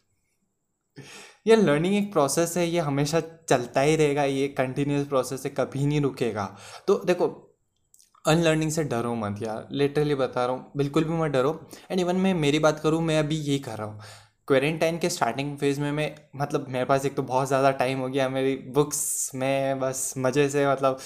ये 1.46 1.56
लर्निंग 1.56 1.94
एक 1.94 2.10
प्रोसेस 2.12 2.56
है, 2.56 2.66
ये 2.66 2.80
हमेशा 2.80 3.20
चलता 3.20 3.80
ही 3.80 3.96
रहेगा, 3.96 4.24
ये 4.24 4.48
कंटिन्यूस 4.50 5.06
प्रोसेस 5.08 5.44
है 5.44 5.50
कभी 5.50 5.86
नहीं 5.86 6.00
रुकेगा। 6.00 6.44
तो 6.86 6.94
देखो 7.06 7.26
अनलर्निंग 8.24 8.70
से 8.70 8.84
डरो 8.84 9.14
मत 9.14 9.42
यार। 9.42 9.68
लिटरली 9.72 10.14
बता 10.14 10.44
रहा 10.46 10.56
हूँ, 10.56 10.72
बिल्कुल 10.76 11.04
भी 11.04 11.14
मत 11.14 11.30
डरो। 11.30 11.52
एंड 11.90 12.00
इवन 12.00 12.16
मैं, 12.16 12.34
मेरी 12.36 12.58
बात 12.58 12.80
करूँ, 12.80 13.00
मैं 13.02 13.18
अभी 13.18 13.36
यही 13.36 13.58
कर 13.58 13.78
रहा 13.78 13.86
हूँ। 13.86 14.00
क्वारंटाइन 14.48 14.98
के 14.98 15.08
स्टार्टिंग 15.10 15.56
फ़ेज़ 15.58 15.80
में 15.80 15.90
मैं 15.92 16.14
मतलब 16.36 16.68
मेरे 16.68 16.84
पास 16.84 17.06
एक 17.06 17.16
तो 17.16 17.22
बहुत 17.24 17.48
ज़्यादा 17.48 17.70
टाइम 17.72 17.98
हो 17.98 18.08
गया, 18.08 18.28
मेरी 18.28 18.54
बुक्स 18.74 19.30
में 19.34 19.80
बस 19.80 20.12
मज़े 20.18 20.48
से 20.48 20.66
मतलब 20.68 20.98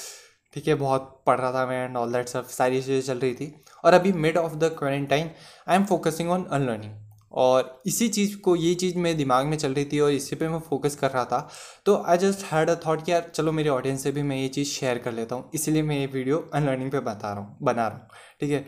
ठीक 0.55 0.69
है, 0.69 0.75
बहुत 0.75 1.23
पढ़ 1.27 1.39
रहा 1.41 1.53
था 1.53 1.67
मैं 1.67 1.85
एंड 1.85 1.97
ऑल 1.97 2.13
दैट 2.13 2.29
सब 2.29 2.49
सारी 2.49 2.81
चीज़ें 2.83 3.01
चल 3.03 3.19
रही 3.19 3.35
थी। 3.35 3.55
और 3.85 3.95
अभी 3.95 4.13
mid 4.15 4.37
of 4.39 4.55
the 4.55 4.75
quarantine 4.79 5.31
I 5.69 5.77
am 5.77 5.85
focusing 5.85 6.31
on 6.31 6.45
unlearning 6.45 6.93
और 7.35 7.83
इसी 7.87 8.09
चीज़ 8.09 8.37
को, 8.39 8.55
ये 8.57 8.75
चीज़ 8.75 8.99
मेरे 8.99 9.17
दिमाग 9.17 9.47
में 9.47 9.57
चल 9.59 9.75
रही 9.75 9.85
थी 9.85 10.01
और 10.01 10.11
इसी 10.13 10.37
पे 10.37 10.49
मैं 10.49 10.59
फोकस 10.61 10.97
कर 10.97 11.11
रहा 11.11 11.25
था। 11.25 11.49
तो 11.87 11.97
I 12.07 12.19
just 12.19 12.45
had 12.45 12.71
a 12.71 12.75
thought 12.87 13.05
कि 13.05 13.13
यार, 13.13 13.31
चलो 13.35 13.53
मेरे 13.53 13.69
ऑडियंस 13.71 14.03
से 14.03 14.13
भी 14.13 14.23
मैं 14.23 14.37
ये 14.37 14.49
चीज़ 14.49 14.69
शेयर 14.71 14.99
कर 14.99 15.13
लेता 15.13 15.35
हूँ। 15.35 15.51
इसीलिए 15.55 15.83
मैं 15.83 15.99
ये 15.99 16.07
वीडियो 16.07 16.39
अनलर्निंग 16.55 16.91
पे 16.91 17.01
बता 17.01 17.33
रहा 17.33 17.43
हूँ, 17.43 17.57
बना 17.63 17.87
रहा 17.89 17.97
हूँ। 17.97 18.09
ठीक 18.41 18.51
है? 18.51 18.65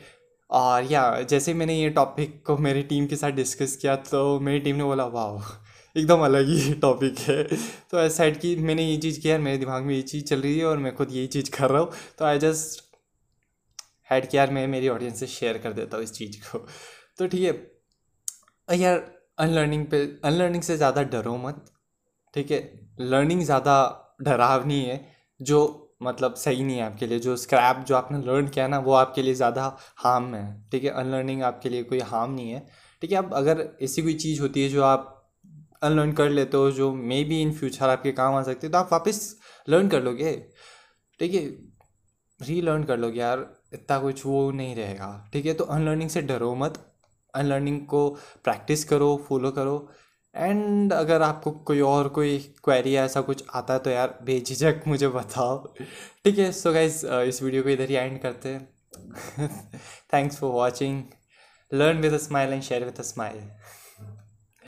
और 0.51 0.85
या, 0.85 1.21
जैसे 1.23 1.55
मैंने 1.55 1.75
ये 1.75 1.91
टॉपिक 1.91 2.43
को 2.47 2.57
मेरी 2.59 2.83
टीम 2.85 3.07
के 3.07 3.17
साथ 3.17 3.31
डिस्कस 3.33 3.77
किया 3.77 3.97
तो 4.05 4.41
मेरी 4.41 4.61
टीम 4.61 4.77
ने 4.77 4.85
बोला 4.85 5.05
वाह 5.07 5.39
एकदम 5.97 6.21
अलग 6.21 6.49
ही 6.49 6.73
टॉपिक 6.81 7.19
है। 7.19 7.43
तो 7.91 7.99
ऐसा 8.01 8.09
साइड 8.09 8.41
की 8.41 8.55
मैंने 8.57 8.85
ये 8.85 8.97
चीज़ 8.97 9.21
किया, 9.21 9.39
मेरे 9.39 9.59
दिमाग 9.59 9.83
में 9.83 9.95
ये 9.95 10.03
चीज़ 10.03 10.25
चल 10.25 10.43
रही 10.43 10.59
है 10.59 10.65
और 10.65 10.79
मैं 10.79 10.95
खुद 10.97 11.13
यही 11.13 11.27
चीज़ 11.27 11.51
कर 11.51 11.71
रहा 11.71 11.83
हूँ। 11.83 11.91
तो 12.19 12.25
आई 12.25 12.39
जस्ट 12.39 12.83
हैड 14.11 14.29
कि 14.31 14.37
यार 14.37 14.51
मैं 14.51 14.67
मेरी 14.69 14.89
ऑडियंस 14.89 15.21
से 15.21 15.27
शेयर 15.27 15.59
कर 15.59 15.73
देता 15.73 15.97
हूँ 15.97 16.05
इस 16.05 16.13
चीज़ 16.13 16.41
को। 16.41 16.59
तो 17.19 17.27
ठीक 17.27 17.43
है। 17.43 17.53
यार 18.69 18.99
अनलर्निंग 19.39 19.87
पे 19.87 20.01
अनलर्निंग 20.25 20.63
से 20.63 20.77
ज़्यादा 20.77 21.03
डरो 21.03 21.37
मत, 21.37 21.65
ठीक 22.35 22.51
है? 22.51 22.61
लर्निंग 23.01 23.43
ज़्यादा 23.43 23.77
डरावनी 24.23 24.81
है, 24.81 25.01
जो 25.41 25.61
मतलब 26.03 26.35
सही 26.35 26.65
नहीं 26.65 26.77
है 26.77 26.83
आपके 26.83 27.07
लिए। 27.07 27.19
जो 27.19 27.37
स्क्रैप 27.37 27.85
जो 27.89 27.97
आपने 27.97 28.19
लर्न 28.19 28.49
किया 28.49 28.67
ना, 28.69 28.79
वो 28.79 28.93
आपके 28.93 29.23
लिए 29.23 29.35
ज़्यादा 29.35 29.77
हार्म 29.97 30.35
है, 30.35 30.69
ठीक 30.71 30.85
है? 30.85 30.91
अनलर्निंग 30.91 31.43
आपके 31.43 31.69
लिए 31.69 31.83
कोई 31.83 32.01
हार्म 32.01 32.33
नहीं 32.33 32.51
है। 32.51 32.67
ठीक 33.03 33.13
है, 33.13 33.19
अब 33.19 33.35
अगर 33.35 33.69
ऐसी 33.83 34.03
कोई 34.03 34.15
चीज़ 34.15 34.41
होती 34.43 34.63
है 34.63 34.69
जो 34.69 34.83
आप 34.83 35.11
अनलर्न 35.85 36.13
कर 36.13 36.31
लेते 36.31 36.57
हो, 36.57 36.71
जो 36.71 36.93
मे 36.93 37.23
बी 37.25 37.41
इन 37.43 37.53
फ्यूचर 37.55 37.89
आपके 37.89 38.13
काम 38.13 38.35
आ 38.35 38.43
सकते 38.43 38.67
है 38.67 38.73
तो 38.73 38.79
आप 38.79 38.93
वापस 38.93 39.21
लर्न 39.69 39.89
कर 39.89 40.03
लोगे। 40.03 40.33
ठीक 41.21 41.35
है? 41.35 41.45
री 42.41 42.61
लर्न 42.61 42.85
कर 42.85 42.99
लोगे 42.99 43.21
यार, 43.21 43.47
इतना 43.75 43.99
कुछ 43.99 44.25
वो 44.27 44.51
नहीं 44.53 44.75
रहेगा। 44.77 45.31
ठीक 45.33 45.47
है? 45.47 45.55
तो 45.55 45.65
अनलर्निंग 45.67 46.11
से 46.11 46.23
डरो 46.23 46.55
मत। 46.55 46.79
अनलर्निंग 47.35 47.81
को 47.87 48.09
प्रैक्टिस 48.45 48.85
करो 48.85 49.17
फॉलो 49.29 49.51
करो। 49.51 49.77
एंड 50.35 50.93
अगर 50.93 51.23
आपको 51.23 51.51
कोई 51.69 51.81
और 51.81 52.09
कोई 52.11 52.39
क्वेरी 52.65 52.95
ऐसा 52.97 53.21
कुछ 53.21 53.45
आता 53.55 53.75
है 53.75 53.81
तो 53.81 53.91
यार 53.91 54.19
बेझिझक 54.25 54.83
मुझे 54.87 55.09
बताओ। 55.09 55.75
ठीक 56.25 56.39
है? 56.39 56.51
सो 56.53 56.73
गाइज़ 56.73 57.07
इस 57.07 57.43
वीडियो 57.43 57.63
को 57.63 57.69
इधर 57.69 57.91
ही 57.91 57.97
एंड 57.97 58.21
करते 58.23 58.49
हैं। 58.49 58.69
Thanks 60.15 60.37
for 60.39 60.51
watching 60.53 61.03
learn 61.71 62.01
with 62.01 62.13
a 62.13 62.19
smile 62.19 62.53
and 62.53 62.63
share 62.63 62.85
with 62.85 62.99
a 62.99 63.03
smile 63.03 63.39